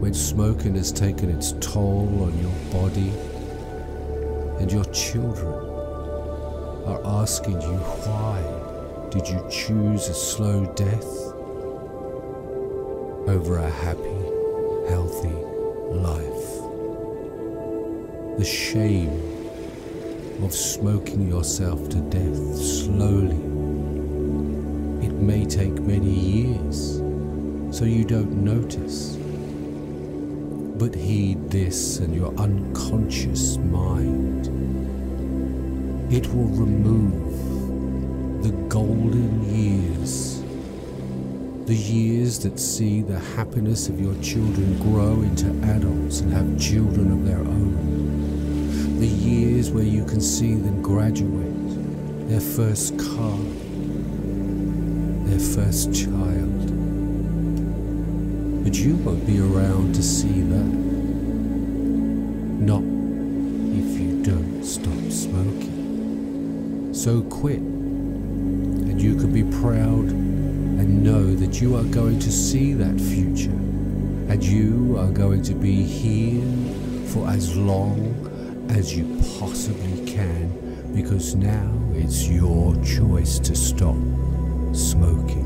[0.00, 3.12] when smoking has taken its toll on your body
[4.58, 5.54] and your children
[6.86, 7.78] are asking you
[8.08, 11.04] why did you choose a slow death
[13.28, 14.18] over a happy,
[14.88, 15.28] healthy
[15.94, 16.50] life.
[18.38, 19.22] The shame
[20.42, 23.36] of smoking yourself to death slowly.
[25.06, 27.05] It may take many years
[27.76, 29.18] so you don't notice.
[30.78, 34.46] But heed this and your unconscious mind.
[36.10, 40.40] It will remove the golden years,
[41.66, 47.12] the years that see the happiness of your children grow into adults and have children
[47.12, 53.38] of their own, the years where you can see them graduate, their first car,
[55.26, 56.55] their first child
[58.66, 60.70] but you won't be around to see that.
[62.66, 66.92] Not if you don't stop smoking.
[66.92, 72.72] So quit, and you can be proud and know that you are going to see
[72.72, 76.42] that future, and you are going to be here
[77.10, 79.04] for as long as you
[79.38, 83.94] possibly can, because now it's your choice to stop
[84.74, 85.45] smoking.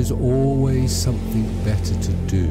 [0.00, 2.46] Is always something better to do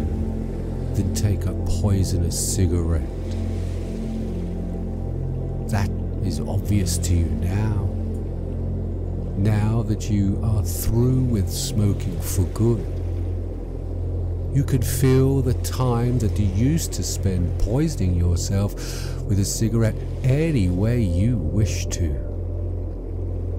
[0.94, 3.02] than take a poisonous cigarette.
[5.70, 5.90] That
[6.24, 7.90] is obvious to you now.
[9.36, 12.86] Now that you are through with smoking for good.
[14.54, 18.76] You can feel the time that you used to spend poisoning yourself
[19.24, 22.10] with a cigarette any way you wish to.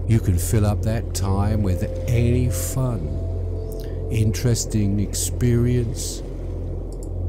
[0.06, 3.29] You can fill up that time with any fun.
[4.10, 6.22] Interesting experience,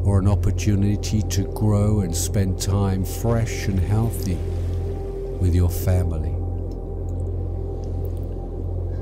[0.03, 4.35] or an opportunity to grow and spend time fresh and healthy
[5.39, 6.35] with your family.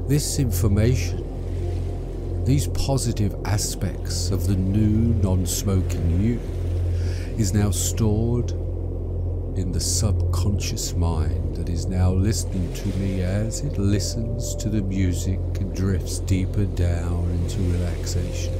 [0.07, 1.23] This information,
[2.45, 6.39] these positive aspects of the new non smoking you,
[7.37, 8.53] is now stored
[9.59, 14.81] in the subconscious mind that is now listening to me as it listens to the
[14.81, 18.53] music and drifts deeper down into relaxation.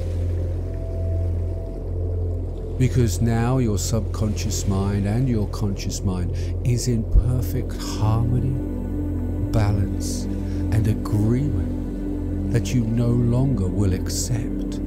[2.78, 6.36] Because now your subconscious mind and your conscious mind
[6.66, 8.52] is in perfect harmony,
[9.52, 10.24] balance,
[10.74, 14.82] and agreement that you no longer will accept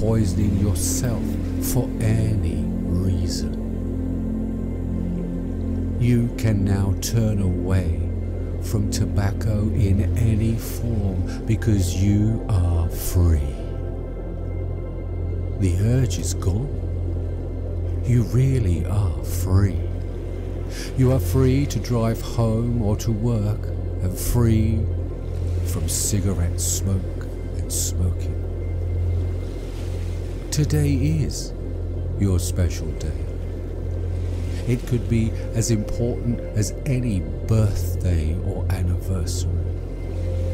[0.00, 1.22] poisoning yourself
[1.60, 3.57] for any reason.
[6.00, 8.08] You can now turn away
[8.62, 13.54] from tobacco in any form because you are free.
[15.58, 16.68] The urge is gone.
[18.06, 19.80] You really are free.
[20.96, 23.66] You are free to drive home or to work
[24.00, 24.78] and free
[25.66, 27.24] from cigarette smoke
[27.56, 28.36] and smoking.
[30.52, 31.52] Today is
[32.20, 33.24] your special day.
[34.68, 39.50] It could be as important as any birthday or anniversary.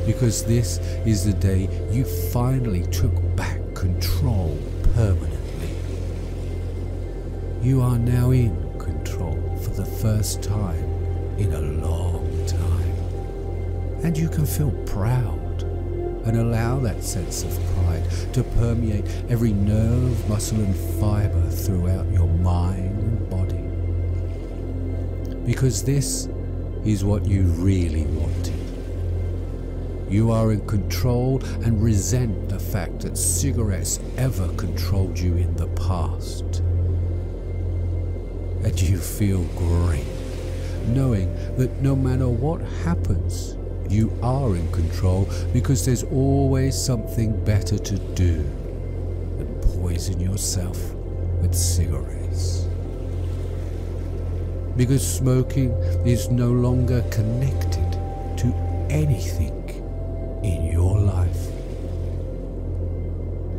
[0.06, 4.58] Because this is the day you finally took back control
[4.94, 5.74] permanently.
[7.60, 10.88] You are now in control for the first time
[11.36, 14.00] in a long time.
[14.02, 15.64] And you can feel proud
[16.24, 22.28] and allow that sense of pride to permeate every nerve, muscle, and fiber throughout your
[22.28, 22.93] mind
[25.44, 26.28] because this
[26.84, 28.54] is what you really wanted.
[30.08, 35.66] You are in control and resent the fact that cigarettes ever controlled you in the
[35.68, 36.44] past.
[38.64, 40.06] And you feel great
[40.88, 43.56] knowing that no matter what happens,
[43.88, 48.36] you are in control because there's always something better to do
[49.38, 50.94] than poison yourself
[51.40, 52.23] with cigarettes
[54.76, 55.70] because smoking
[56.04, 57.92] is no longer connected
[58.36, 58.52] to
[58.90, 59.52] anything
[60.42, 61.46] in your life.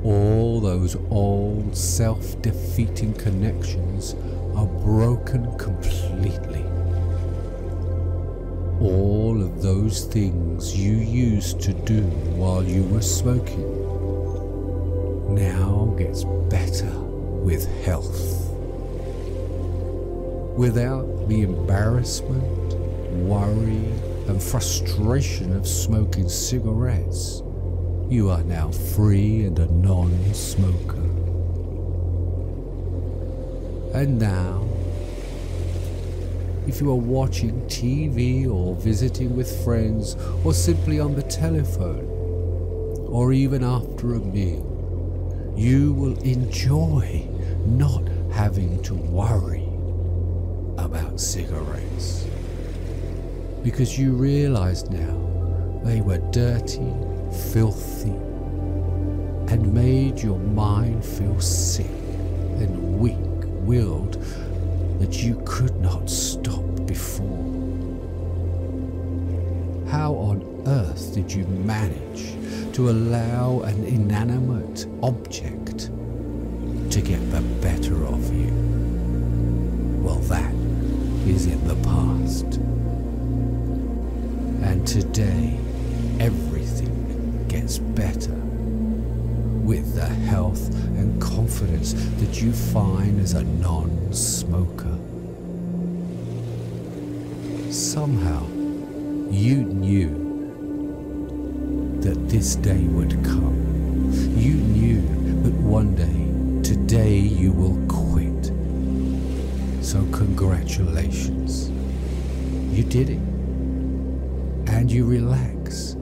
[0.04, 4.16] All those old self defeating connections
[4.56, 6.64] are broken completely.
[8.82, 12.02] All of those things you used to do
[12.36, 13.72] while you were smoking
[15.34, 16.92] now gets better
[17.46, 18.35] with health
[20.56, 22.74] without the embarrassment,
[23.28, 23.84] worry,
[24.28, 27.44] and frustration of smoking cigarettes.
[28.08, 31.02] You are now free and a non smoker.
[33.94, 34.66] And now,
[36.68, 42.06] if you are watching TV or visiting with friends or simply on the telephone
[43.10, 44.72] or even after a meal,
[45.58, 47.28] you will enjoy
[47.66, 49.65] not having to worry
[50.86, 52.26] about cigarettes.
[53.64, 56.94] Because you realize now they were dirty,
[57.52, 58.12] filthy,
[59.52, 61.86] and made your mind feel sick
[62.60, 63.16] and weak
[63.66, 64.14] willed
[65.00, 67.26] that you could not stop before.
[69.90, 72.34] How on earth did you manage
[72.76, 75.90] to allow an inanimate object
[76.92, 78.65] to get the better of you?
[81.26, 82.46] Is in the past.
[84.64, 85.58] And today,
[86.20, 88.36] everything gets better
[89.66, 90.70] with the health
[91.00, 94.96] and confidence that you find as a non smoker.
[97.72, 98.46] Somehow,
[99.32, 100.10] you knew
[102.02, 104.12] that this day would come.
[104.38, 105.02] You knew
[105.42, 108.05] that one day, today, you will.
[109.96, 111.70] So, congratulations.
[112.76, 113.22] You did it.
[114.68, 115.96] And you relax,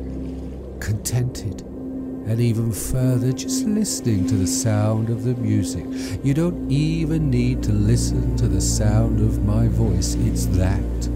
[0.80, 5.86] contented, and even further just listening to the sound of the music.
[6.24, 11.10] You don't even need to listen to the sound of my voice, it's that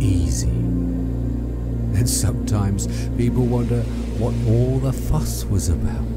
[0.00, 0.48] easy.
[0.48, 3.82] And sometimes people wonder
[4.18, 6.08] what all the fuss was about.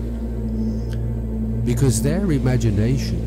[1.63, 3.26] Because their imagination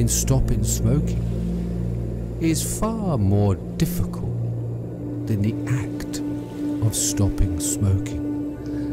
[0.00, 4.32] in stopping smoking is far more difficult
[5.26, 6.20] than the act
[6.86, 8.18] of stopping smoking.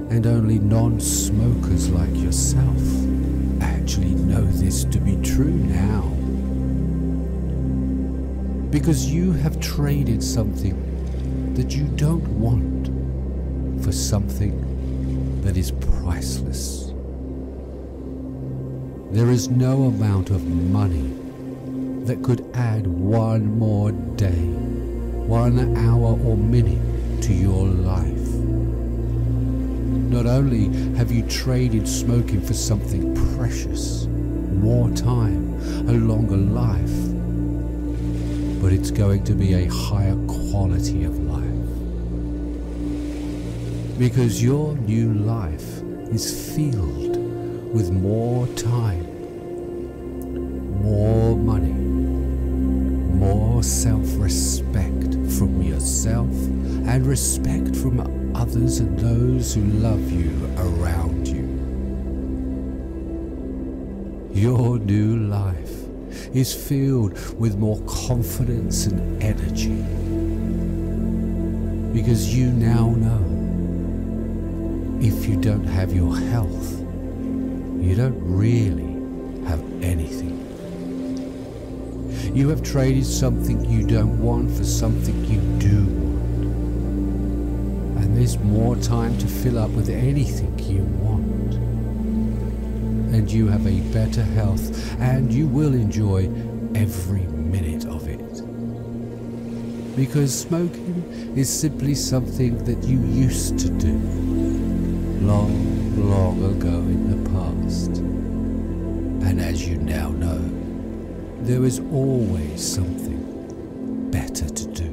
[0.10, 2.82] and only non-smokers like yourself
[3.62, 6.02] actually know this to be true now.
[8.70, 10.76] Because you have traded something
[11.56, 12.88] that you don't want
[13.84, 16.87] for something that is priceless.
[19.10, 21.14] There is no amount of money
[22.04, 24.44] that could add one more day,
[25.26, 28.28] one hour or minute to your life.
[30.12, 35.54] Not only have you traded smoking for something precious, more time,
[35.88, 36.92] a longer life,
[38.62, 41.48] but it's going to be a higher quality of life
[43.98, 45.82] because your new life
[46.12, 47.07] is filled
[47.74, 49.04] with more time,
[50.82, 51.74] more money,
[53.18, 56.30] more self-respect from yourself
[56.88, 58.00] and respect from
[58.36, 61.46] others and those who love you around you.
[64.34, 65.74] Your new life
[66.34, 69.84] is filled with more confidence and energy
[71.94, 73.24] because you now know
[75.02, 76.87] if you don't have your health,
[77.88, 78.98] you don't really
[79.48, 80.36] have anything.
[82.36, 86.44] You have traded something you don't want for something you do want.
[88.04, 91.54] And there's more time to fill up with anything you want.
[93.14, 96.26] And you have a better health and you will enjoy
[96.76, 98.44] every minute of it.
[99.96, 103.98] Because smoking is simply something that you used to do
[105.26, 107.07] long, long ago
[111.48, 114.90] there is always something better to do.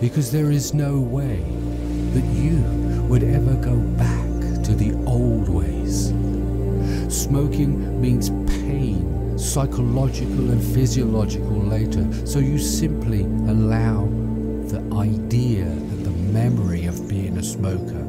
[0.00, 1.36] Because there is no way
[2.14, 2.56] that you
[3.08, 6.08] would ever go back to the old ways.
[7.08, 14.06] Smoking means pain, psychological and physiological later, so you simply allow
[14.66, 18.02] the idea and the memory of being a smoker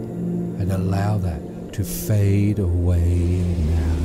[0.59, 3.43] and allow that to fade away
[3.75, 3.98] now.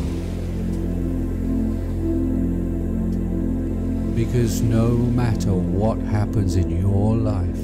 [4.14, 7.58] Because no matter what happens in your life,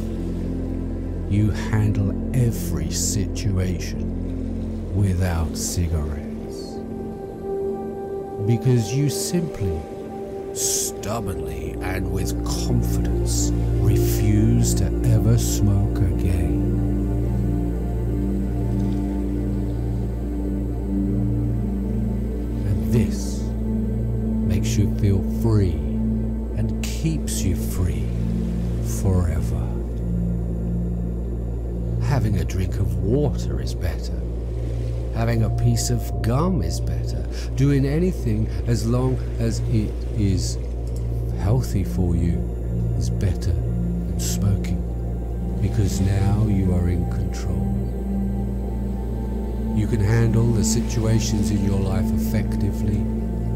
[1.30, 6.74] you handle every situation without cigarettes.
[8.48, 9.80] Because you simply
[10.52, 16.66] stubbornly and with confidence refuse to ever smoke again.
[22.66, 23.29] And this
[35.70, 37.24] piece of gum is better.
[37.54, 40.58] Doing anything as long as it is
[41.38, 42.38] healthy for you
[42.98, 44.80] is better than smoking
[45.62, 47.68] because now you are in control.
[49.76, 52.98] You can handle the situations in your life effectively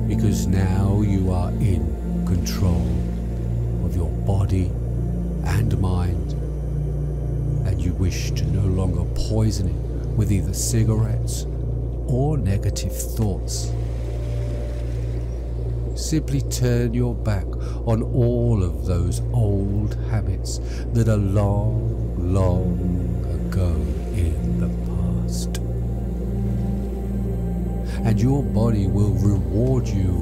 [0.06, 1.82] because now you are in
[2.28, 2.86] control
[3.84, 4.66] of your body
[5.56, 6.32] and mind
[7.66, 11.46] and you wish to no longer poison it with either cigarettes
[12.14, 13.72] or negative thoughts.
[15.96, 17.46] Simply turn your back
[17.86, 20.60] on all of those old habits
[20.92, 22.78] that are long, long
[23.34, 23.72] ago
[24.14, 25.58] in the past.
[28.06, 30.12] And your body will reward you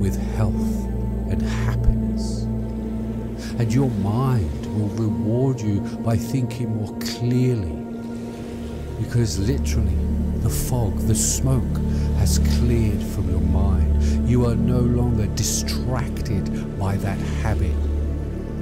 [0.00, 0.86] with health
[1.30, 2.44] and happiness.
[3.58, 7.76] And your mind will reward you by thinking more clearly.
[8.98, 10.15] Because literally,
[10.46, 11.76] the fog, the smoke
[12.18, 14.28] has cleared from your mind.
[14.28, 17.74] You are no longer distracted by that habit.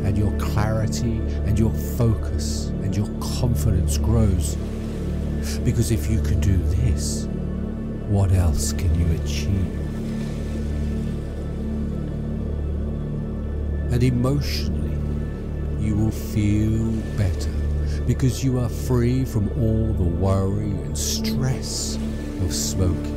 [0.02, 4.56] And your clarity and your focus and your confidence grows.
[5.62, 7.26] Because if you can do this,
[8.08, 9.74] what else can you achieve?
[13.92, 14.96] And emotionally,
[15.86, 17.63] you will feel better
[18.06, 21.96] because you are free from all the worry and stress
[22.42, 23.12] of smoking.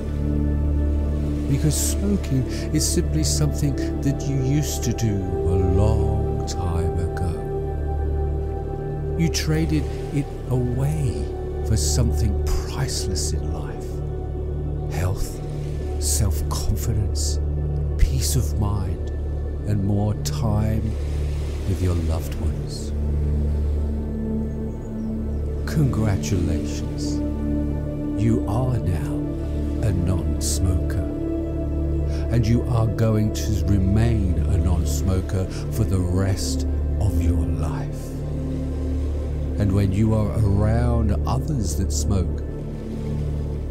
[1.50, 7.44] Because smoking is simply something that you used to do a long time ago.
[9.20, 9.84] You traded
[10.14, 11.26] it away
[11.68, 13.74] for something priceless in life
[14.94, 15.42] health,
[16.02, 17.40] self confidence,
[17.98, 19.10] peace of mind,
[19.68, 20.84] and more time
[21.68, 22.94] with your loved ones
[25.78, 27.20] Congratulations.
[28.20, 31.06] You are now a non smoker.
[32.34, 36.64] And you are going to remain a non smoker for the rest
[37.00, 38.04] of your life.
[39.60, 42.42] And when you are around others that smoke,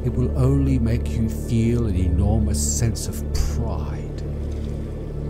[0.05, 3.17] it will only make you feel an enormous sense of
[3.57, 4.23] pride,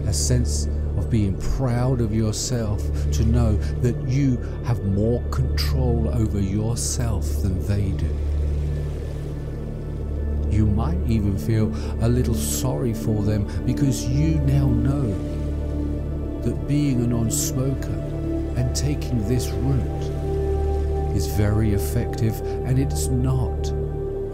[0.06, 2.82] a sense of being proud of yourself
[3.12, 8.16] to know that you have more control over yourself than they do.
[10.50, 15.36] You might even feel a little sorry for them because you now know
[16.42, 18.02] that being a non smoker
[18.56, 23.72] and taking this route is very effective and it's not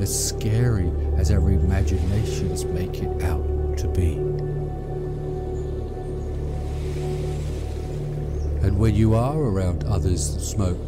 [0.00, 4.41] as scary as our imaginations make it out to be.
[8.62, 10.78] And when you are around others that smoke,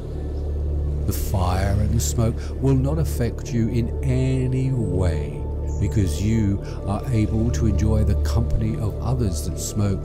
[1.07, 5.43] the fire and the smoke will not affect you in any way
[5.81, 10.03] because you are able to enjoy the company of others that smoke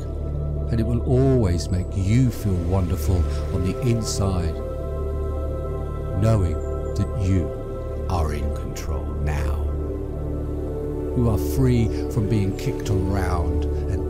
[0.71, 3.17] and it will always make you feel wonderful
[3.55, 4.53] on the inside
[6.21, 6.53] knowing
[6.95, 7.47] that you
[8.09, 9.55] are in control now.
[11.15, 13.63] You are free from being kicked around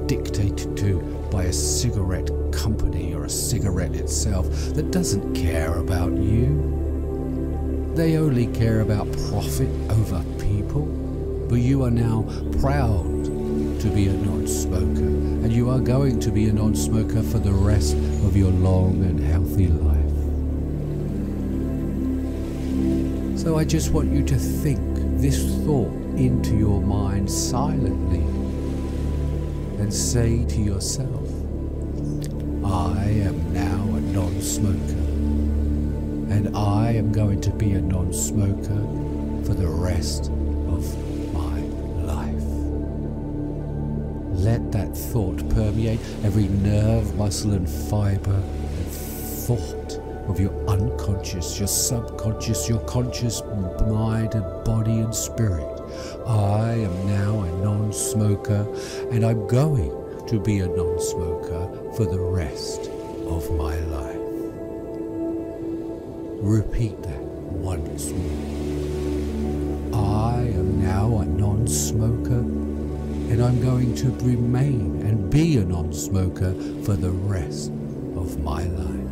[0.10, 1.00] dictated to
[1.32, 7.94] by a cigarette company or a cigarette itself that doesn't care about you.
[7.94, 10.88] They only care about profit over people.
[11.48, 12.24] But you are now
[12.60, 13.26] proud
[13.82, 15.10] to be a non smoker,
[15.44, 19.04] and you are going to be a non smoker for the rest of your long
[19.04, 20.00] and healthy life.
[23.40, 24.80] So I just want you to think
[25.22, 28.29] this thought into your mind silently
[29.90, 31.28] and say to yourself,
[32.64, 35.02] I am now a non smoker,
[36.32, 38.82] and I am going to be a non smoker
[39.48, 40.26] for the rest
[40.70, 40.86] of
[41.34, 41.62] my
[42.06, 42.44] life.
[44.38, 51.68] Let that thought permeate every nerve, muscle, and fiber and thought of your unconscious, your
[51.68, 55.79] subconscious, your conscious mind and body and spirit.
[56.30, 58.68] I am now a non smoker
[59.10, 59.90] and I'm going
[60.28, 62.82] to be a non smoker for the rest
[63.26, 64.16] of my life.
[66.44, 68.46] Repeat that once more.
[70.00, 72.42] I am now a non smoker
[73.32, 76.54] and I'm going to remain and be a non smoker
[76.84, 77.72] for the rest
[78.16, 79.10] of my life.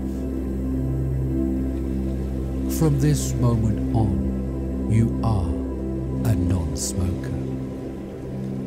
[2.77, 5.56] From this moment on, you are
[6.25, 7.35] a non smoker.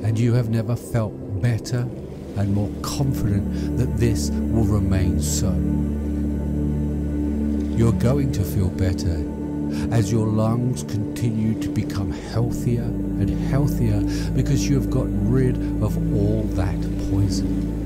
[0.07, 1.89] And you have never felt better
[2.37, 5.51] and more confident that this will remain so.
[7.77, 9.25] You're going to feel better
[9.93, 14.01] as your lungs continue to become healthier and healthier
[14.35, 16.81] because you have got rid of all that
[17.11, 17.79] poison.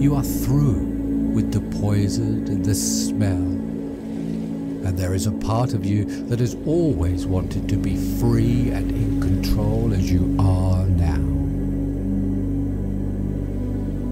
[0.00, 0.92] You are through
[1.34, 3.51] with the poison and the smell
[4.92, 8.90] and there is a part of you that has always wanted to be free and
[8.90, 11.16] in control as you are now.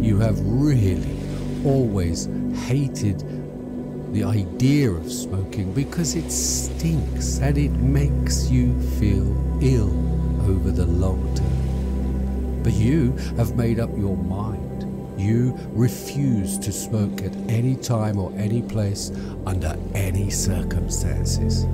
[0.02, 1.18] You have really
[1.66, 2.30] always
[2.66, 3.22] hated
[4.14, 9.90] the idea of smoking because it stinks and it makes you feel ill
[10.50, 12.62] over the long term.
[12.62, 14.69] But you have made up your mind
[15.20, 19.12] you refuse to smoke at any time or any place
[19.46, 21.64] under any circumstances.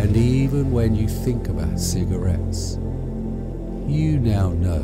[0.00, 2.78] And even when you think about cigarettes,
[3.86, 4.82] you now know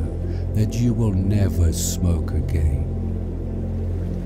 [0.54, 2.82] that you will never smoke again.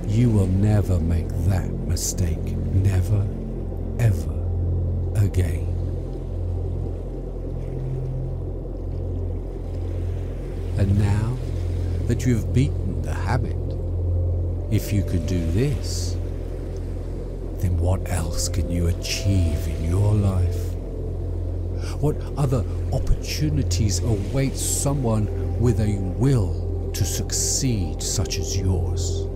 [0.08, 2.56] You will never make that mistake.
[2.74, 3.26] Never,
[4.00, 5.66] ever again.
[10.78, 11.36] And now
[12.10, 13.56] that you have beaten the habit.
[14.72, 16.16] If you can do this,
[17.58, 20.74] then what else can you achieve in your life?
[22.00, 29.28] What other opportunities await someone with a will to succeed such as yours?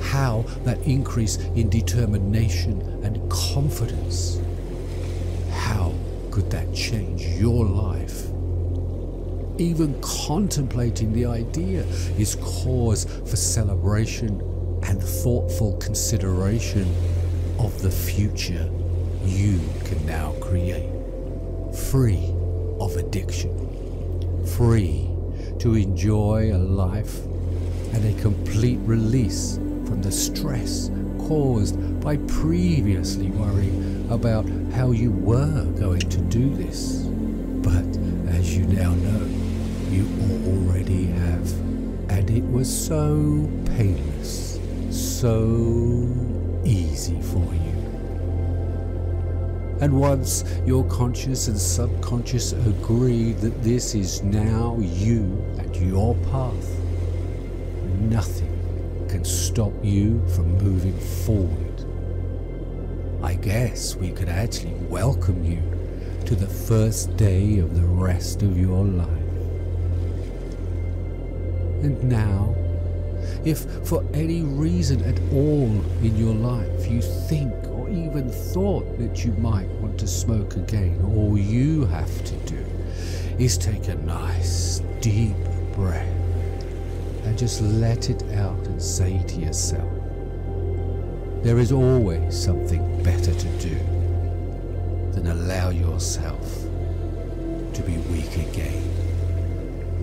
[0.00, 4.40] How that increase in determination and confidence,
[5.50, 5.92] how
[6.30, 8.35] could that change your life?
[9.58, 11.82] Even contemplating the idea
[12.18, 14.40] is cause for celebration
[14.82, 16.86] and thoughtful consideration
[17.58, 18.70] of the future
[19.24, 20.90] you can now create.
[21.90, 22.32] Free
[22.78, 25.08] of addiction, free
[25.58, 27.24] to enjoy a life
[27.94, 35.64] and a complete release from the stress caused by previously worrying about how you were
[35.78, 37.04] going to do this.
[37.66, 37.86] But
[38.28, 39.25] as you now know,
[39.96, 40.06] you
[40.46, 41.50] already have.
[42.10, 46.06] And it was so painless, so
[46.64, 47.66] easy for you.
[49.80, 55.22] And once your conscious and subconscious agree that this is now you
[55.58, 56.78] and your path,
[58.00, 58.52] nothing
[59.08, 61.84] can stop you from moving forward.
[63.22, 65.62] I guess we could actually welcome you
[66.26, 69.15] to the first day of the rest of your life.
[71.86, 72.52] And now,
[73.44, 75.70] if for any reason at all
[76.02, 81.00] in your life you think or even thought that you might want to smoke again,
[81.14, 82.66] all you have to do
[83.38, 85.36] is take a nice deep
[85.74, 86.12] breath
[87.22, 89.88] and just let it out and say to yourself,
[91.44, 93.78] there is always something better to do
[95.12, 96.52] than allow yourself
[97.74, 98.82] to be weak again.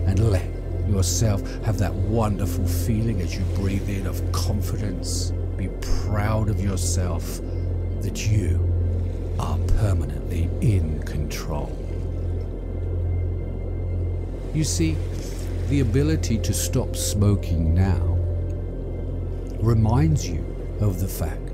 [0.06, 0.53] And let
[0.88, 5.32] yourself have that wonderful feeling as you breathe in of confidence.
[5.56, 7.40] Be proud of yourself
[8.00, 8.60] that you
[9.38, 11.72] are permanently in control.
[14.54, 14.96] You see,
[15.68, 18.16] the ability to stop smoking now
[19.60, 20.44] reminds you
[20.80, 21.46] of the fact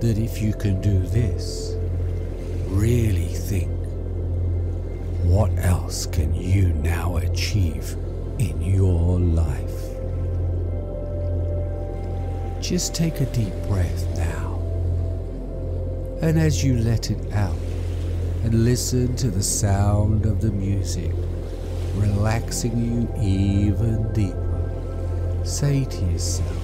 [0.00, 1.76] that if you can do this,
[2.66, 3.70] really think,
[5.22, 7.96] what else can you now achieve
[8.40, 9.80] in your life?
[12.62, 14.58] Just take a deep breath now.
[16.22, 17.56] And as you let it out
[18.42, 21.12] and listen to the sound of the music,
[21.96, 26.56] relaxing you even deeper, say to yourself,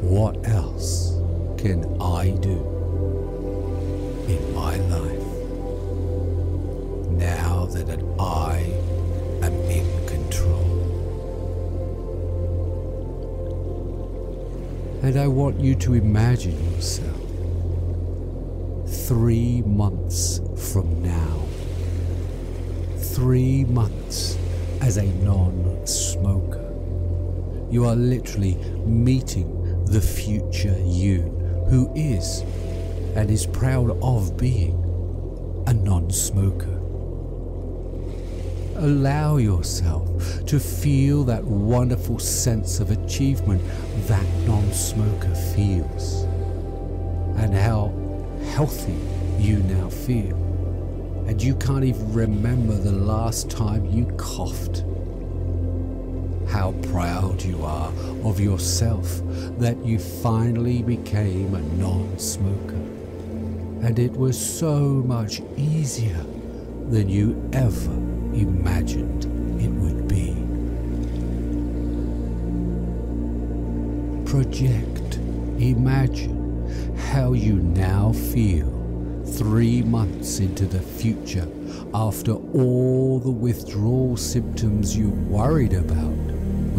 [0.00, 1.12] what else
[1.58, 2.58] can I do
[4.26, 5.01] in my life
[15.12, 17.20] And I want you to imagine yourself
[19.06, 21.42] three months from now.
[22.96, 24.38] Three months
[24.80, 26.66] as a non smoker.
[27.70, 28.54] You are literally
[28.86, 31.20] meeting the future you
[31.68, 32.40] who is
[33.14, 34.82] and is proud of being
[35.66, 36.71] a non smoker.
[38.82, 43.62] Allow yourself to feel that wonderful sense of achievement
[44.08, 46.24] that non smoker feels
[47.38, 47.92] and how
[48.56, 48.98] healthy
[49.38, 50.34] you now feel.
[51.28, 54.82] And you can't even remember the last time you coughed
[56.48, 57.92] how proud you are
[58.24, 59.20] of yourself
[59.60, 62.82] that you finally became a non smoker.
[63.86, 66.26] And it was so much easier
[66.90, 68.01] than you ever
[68.34, 69.24] imagined
[69.60, 70.34] it would be.
[74.30, 75.16] Project,
[75.60, 76.42] imagine
[77.12, 78.68] how you now feel
[79.24, 81.48] three months into the future
[81.94, 86.12] after all the withdrawal symptoms you worried about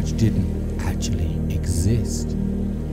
[0.04, 2.36] which didn't actually exist.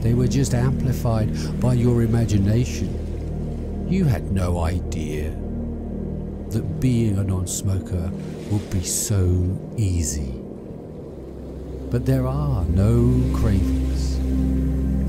[0.01, 2.89] They were just amplified by your imagination.
[3.89, 5.20] You had no idea
[6.51, 8.11] that being a non smoker
[8.49, 10.33] would be so easy.
[11.89, 14.17] But there are no cravings.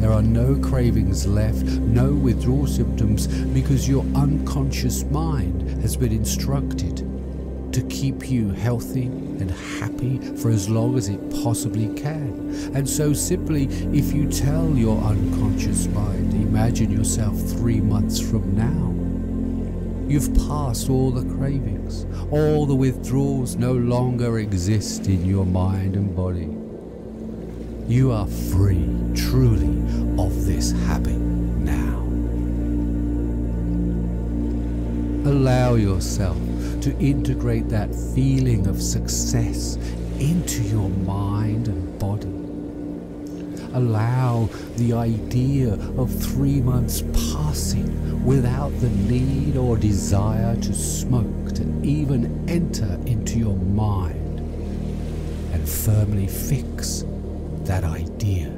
[0.01, 7.07] There are no cravings left, no withdrawal symptoms, because your unconscious mind has been instructed
[7.73, 12.73] to keep you healthy and happy for as long as it possibly can.
[12.75, 13.67] And so, simply,
[13.97, 19.02] if you tell your unconscious mind, imagine yourself three months from now,
[20.09, 26.15] you've passed all the cravings, all the withdrawals no longer exist in your mind and
[26.15, 26.49] body.
[27.93, 29.79] You are free, truly,
[30.23, 31.99] of this habit now.
[35.29, 36.39] Allow yourself
[36.83, 39.77] to integrate that feeling of success
[40.19, 42.52] into your mind and body.
[43.75, 47.03] Allow the idea of three months
[47.33, 54.41] passing without the need or desire to smoke to even enter into your mind
[55.53, 57.05] and firmly fix
[57.65, 58.49] that idea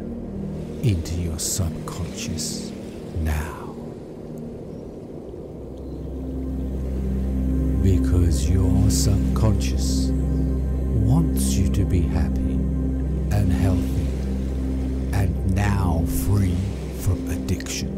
[0.83, 2.73] into your subconscious
[3.21, 3.65] now.
[7.85, 10.09] because your subconscious
[11.05, 12.55] wants you to be happy
[13.31, 14.04] and healthy
[16.05, 16.55] are free
[17.01, 17.91] from addiction.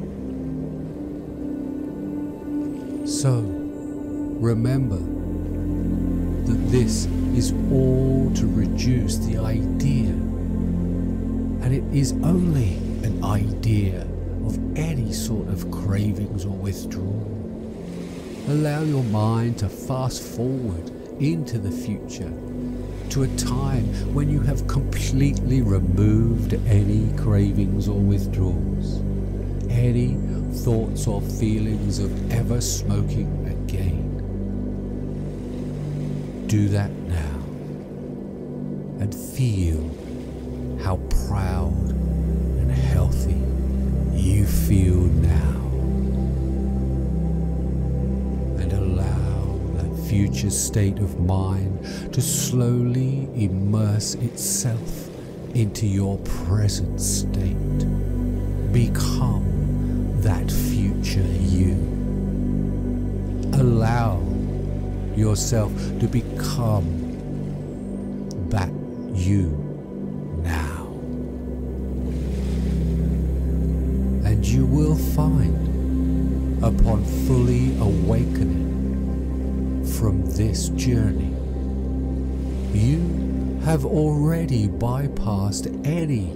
[3.07, 3.41] So,
[4.41, 4.99] remember
[6.47, 10.11] that this is all to reduce the idea,
[11.63, 14.03] and it is only an idea
[14.47, 17.33] of any sort of cravings or withdrawal.
[18.49, 20.91] Allow your mind to fast forward
[21.21, 22.33] into the future
[23.17, 29.01] to a time when you have completely removed any cravings or withdrawals,
[29.71, 30.19] any
[30.53, 34.05] thoughts or feelings of ever smoking again.
[36.47, 37.41] Do that now
[39.01, 39.81] and feel
[40.85, 40.97] how
[41.27, 43.41] proud and healthy
[44.13, 45.56] you feel now.
[50.17, 51.79] Future state of mind
[52.11, 55.11] to slowly immerse itself
[55.55, 57.79] into your present state.
[58.73, 59.45] Become
[60.23, 61.75] that future you.
[63.61, 64.23] Allow
[65.15, 66.89] yourself to become
[68.49, 68.73] that
[69.13, 69.49] you
[70.43, 70.87] now.
[74.25, 75.46] And you will find,
[80.57, 81.37] this journey,
[82.73, 86.33] you have already bypassed any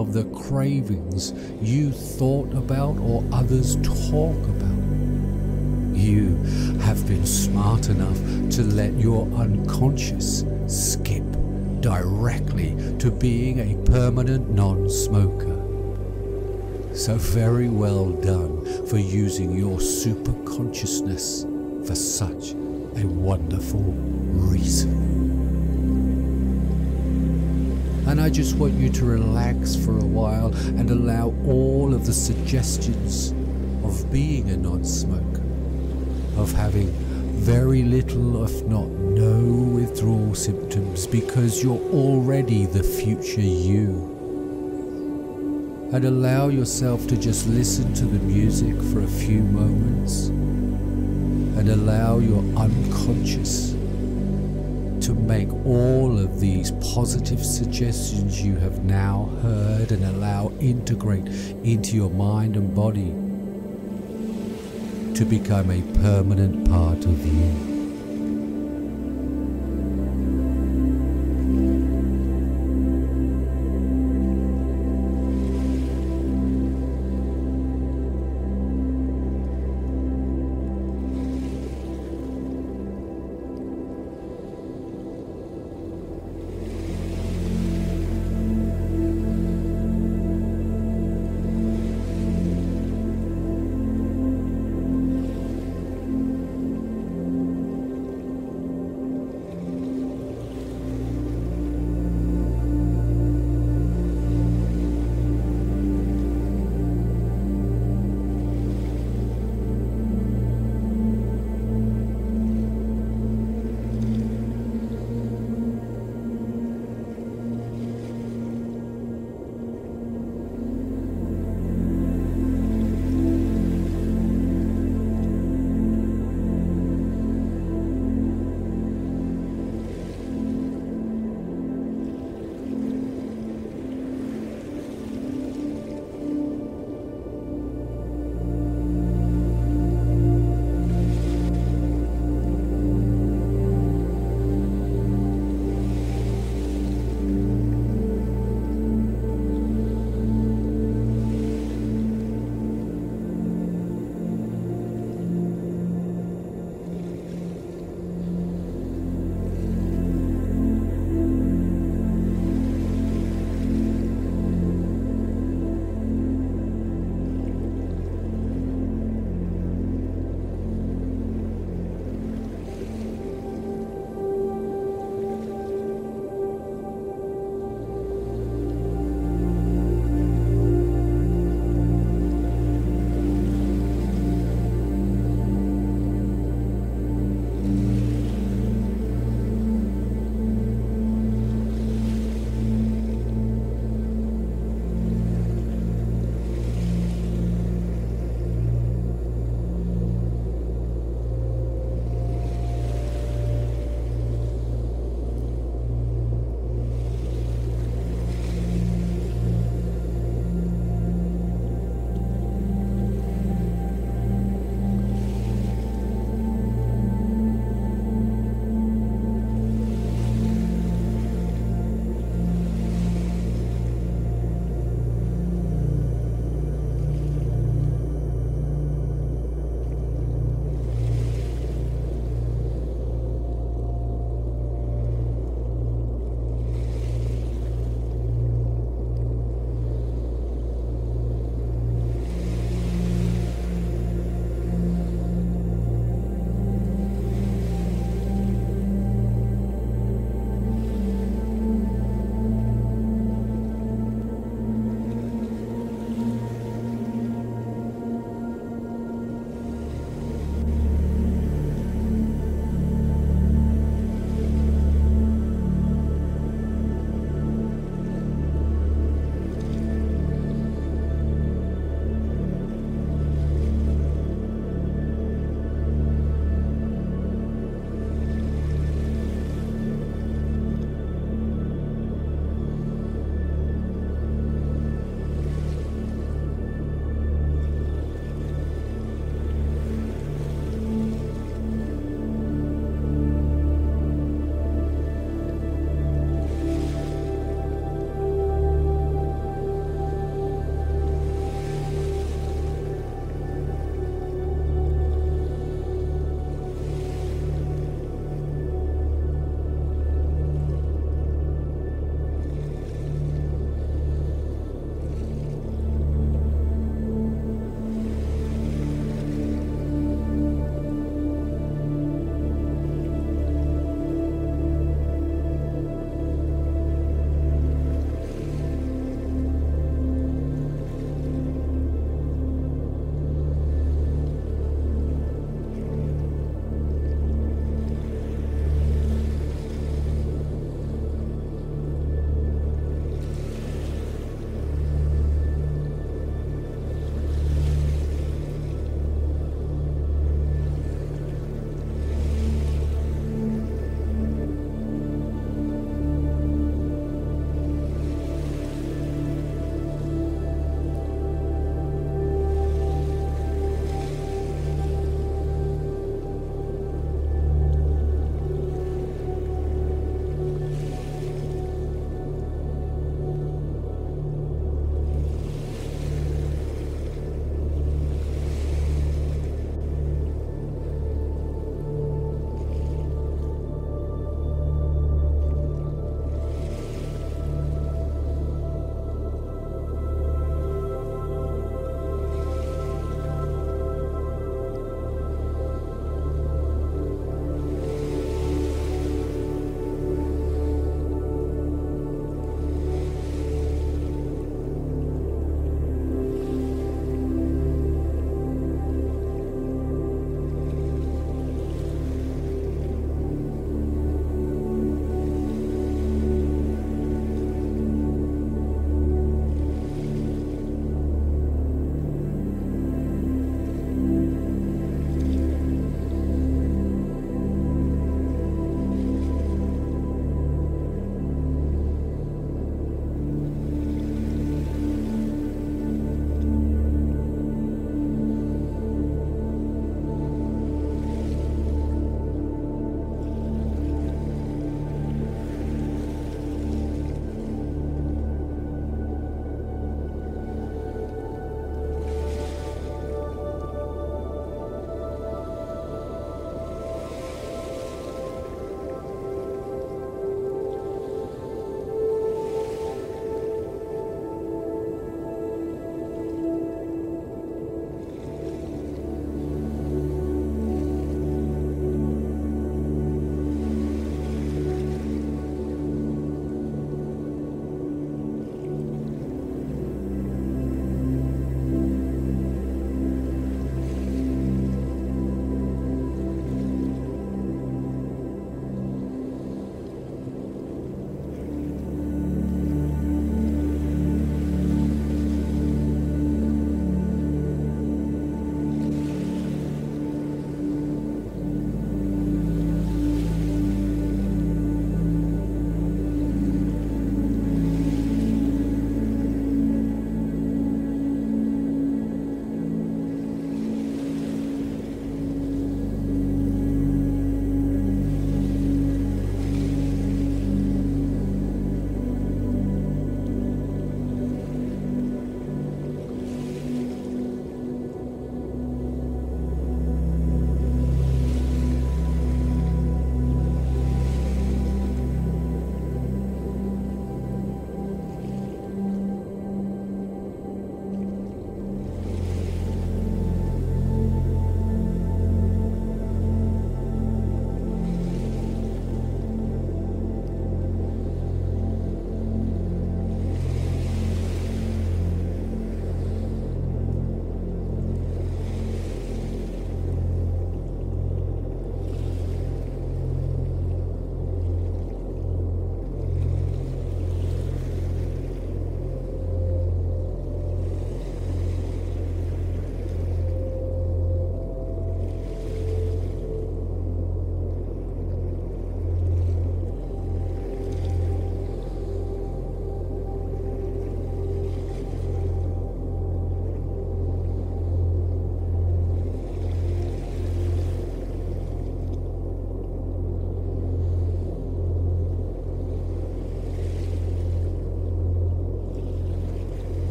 [0.00, 4.78] of the cravings you thought about or others talk about.
[5.92, 6.36] You
[6.82, 8.16] have been smart enough
[8.54, 11.24] to let your unconscious skip
[11.80, 15.60] directly to being a permanent non smoker.
[16.94, 21.44] So, very well done for using your super consciousness
[21.84, 22.54] for such
[22.96, 25.04] a wonderful reason.
[28.06, 32.12] And I just want you to relax for a while and allow all of the
[32.12, 33.32] suggestions
[33.82, 35.42] of being a non smoker,
[36.36, 36.88] of having
[37.40, 39.42] very little, if not no,
[39.74, 44.12] withdrawal symptoms because you're already the future you.
[45.92, 50.30] And allow yourself to just listen to the music for a few moments
[51.56, 53.72] and allow your unconscious
[55.06, 61.26] to make all of these positive suggestions you have now heard and allow integrate
[61.62, 63.10] into your mind and body
[65.14, 67.73] to become a permanent part of you.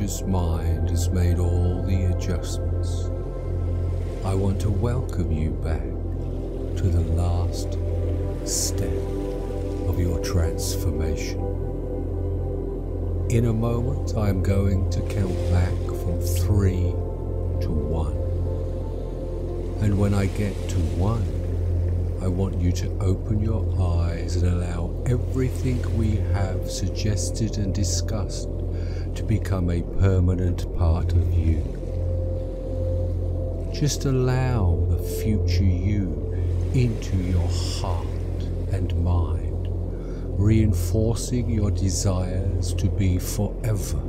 [0.00, 3.10] Conscious mind has made all the adjustments,
[4.24, 5.82] I want to welcome you back
[6.78, 7.76] to the last
[8.48, 8.88] step
[9.86, 11.38] of your transformation.
[13.28, 16.94] In a moment, I am going to count back from three
[17.60, 18.16] to one.
[19.84, 21.26] And when I get to one,
[22.22, 28.48] I want you to open your eyes and allow everything we have suggested and discussed
[29.14, 31.62] to become a permanent part of you.
[33.72, 36.30] Just allow the future you
[36.74, 38.06] into your heart
[38.72, 39.68] and mind,
[40.38, 44.02] reinforcing your desires to be forever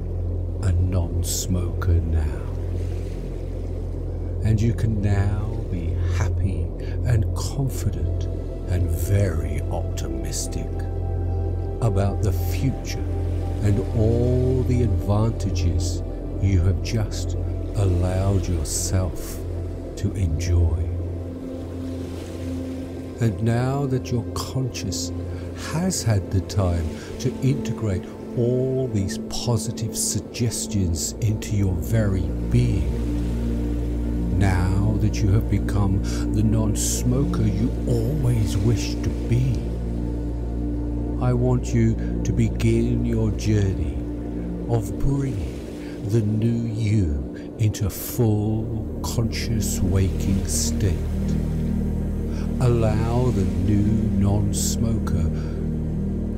[0.64, 2.42] a non smoker now.
[4.44, 6.68] And you can now be happy
[7.06, 8.24] and confident
[8.70, 10.70] and very optimistic
[11.82, 13.04] about the future
[13.64, 16.02] and all the advantages
[16.42, 17.36] you have just
[17.76, 19.38] allowed yourself
[19.96, 20.78] to enjoy.
[23.22, 25.12] And now that your conscious
[25.74, 26.88] has had the time
[27.20, 28.04] to integrate
[28.36, 36.02] all these positive suggestions into your very being, now that you have become
[36.34, 39.54] the non smoker you always wished to be,
[41.24, 43.98] I want you to begin your journey
[44.74, 50.96] of bringing the new you into full conscious waking state.
[52.62, 53.84] Allow the new
[54.18, 55.24] non smoker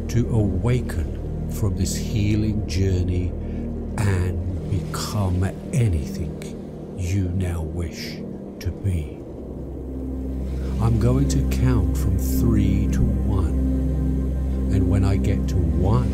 [0.08, 3.28] to awaken from this healing journey
[3.98, 5.44] and become
[5.74, 6.34] anything
[6.98, 8.16] you now wish
[8.60, 9.20] to be.
[10.82, 13.63] I'm going to count from three to one,
[14.74, 16.10] and when I get to one,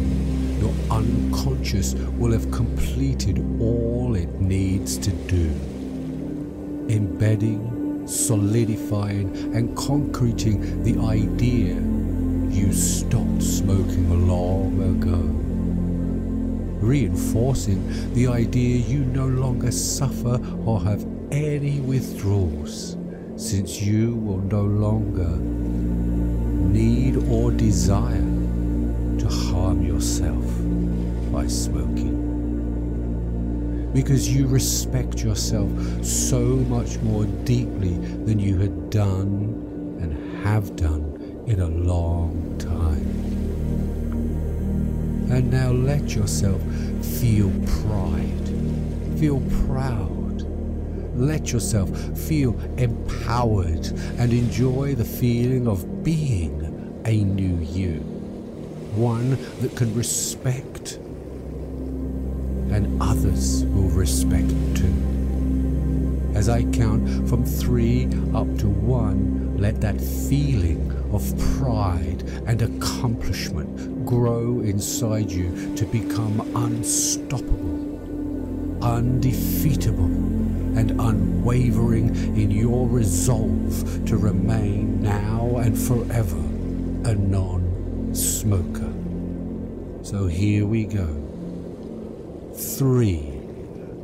[0.59, 5.49] your unconscious will have completed all it needs to do.
[6.89, 11.75] Embedding, solidifying, and concreting the idea
[12.53, 15.39] you stopped smoking long ago
[16.81, 22.97] reinforcing the idea you no longer suffer or have any withdrawals,
[23.35, 25.35] since you will no longer
[26.71, 28.28] need or desire
[29.19, 30.45] to harm yourself
[31.31, 32.27] by smoking.
[33.93, 35.69] Because you respect yourself
[36.03, 43.29] so much more deeply than you had done and have done in a long time.
[45.31, 46.61] And now let yourself
[47.19, 47.51] feel
[47.81, 48.49] pride,
[49.19, 50.45] feel proud.
[51.15, 53.87] Let yourself feel empowered
[54.17, 57.99] and enjoy the feeling of being a new you,
[58.95, 60.99] one that can respect
[62.71, 64.93] and others will respect too.
[66.35, 71.23] As I count from three up to one, let that feeling of
[71.57, 77.97] pride and accomplishment grow inside you to become unstoppable,
[78.83, 80.05] undefeatable,
[80.77, 86.37] and unwavering in your resolve to remain now and forever
[87.09, 87.58] a non
[88.15, 88.93] smoker.
[90.03, 91.07] So here we go.
[92.55, 93.39] Three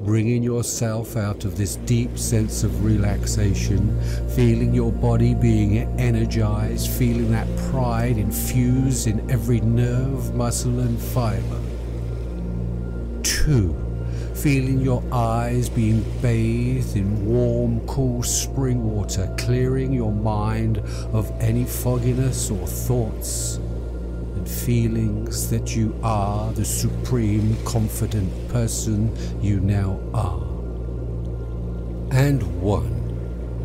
[0.06, 3.99] bringing yourself out of this deep sense of relaxation,
[4.36, 11.60] feeling your body being energized, feeling that pride infused in every nerve, muscle, and fiber.
[13.23, 13.76] Two,
[14.36, 20.77] feeling your eyes being bathed in warm, cool spring water, clearing your mind
[21.14, 23.60] of any fogginess or thoughts
[24.47, 30.41] feelings that you are the supreme confident person you now are.
[32.11, 33.01] And one.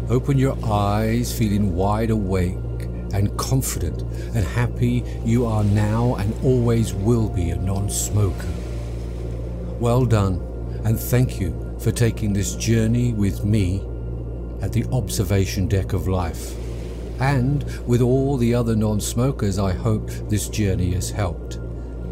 [0.08, 2.56] Open your eyes feeling wide awake
[3.12, 4.02] and confident
[4.34, 8.48] and happy you are now and always will be a non smoker.
[9.78, 10.34] Well done,
[10.84, 13.86] and thank you for taking this journey with me
[14.60, 16.59] at the observation deck of life.
[17.20, 21.56] And with all the other non smokers, I hope this journey has helped.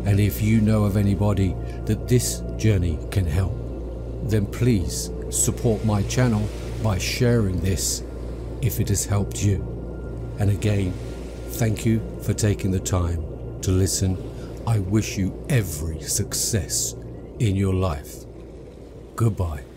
[0.05, 1.55] And if you know of anybody
[1.87, 3.55] that this journey can help,
[4.25, 6.47] then please support my channel
[6.83, 8.03] by sharing this
[8.63, 9.57] if it has helped you.
[10.39, 10.93] And again,
[11.53, 13.23] thank you for taking the time
[13.63, 14.17] to listen.
[14.67, 16.95] I wish you every success
[17.39, 18.25] in your life.
[19.17, 19.68] Goodbye.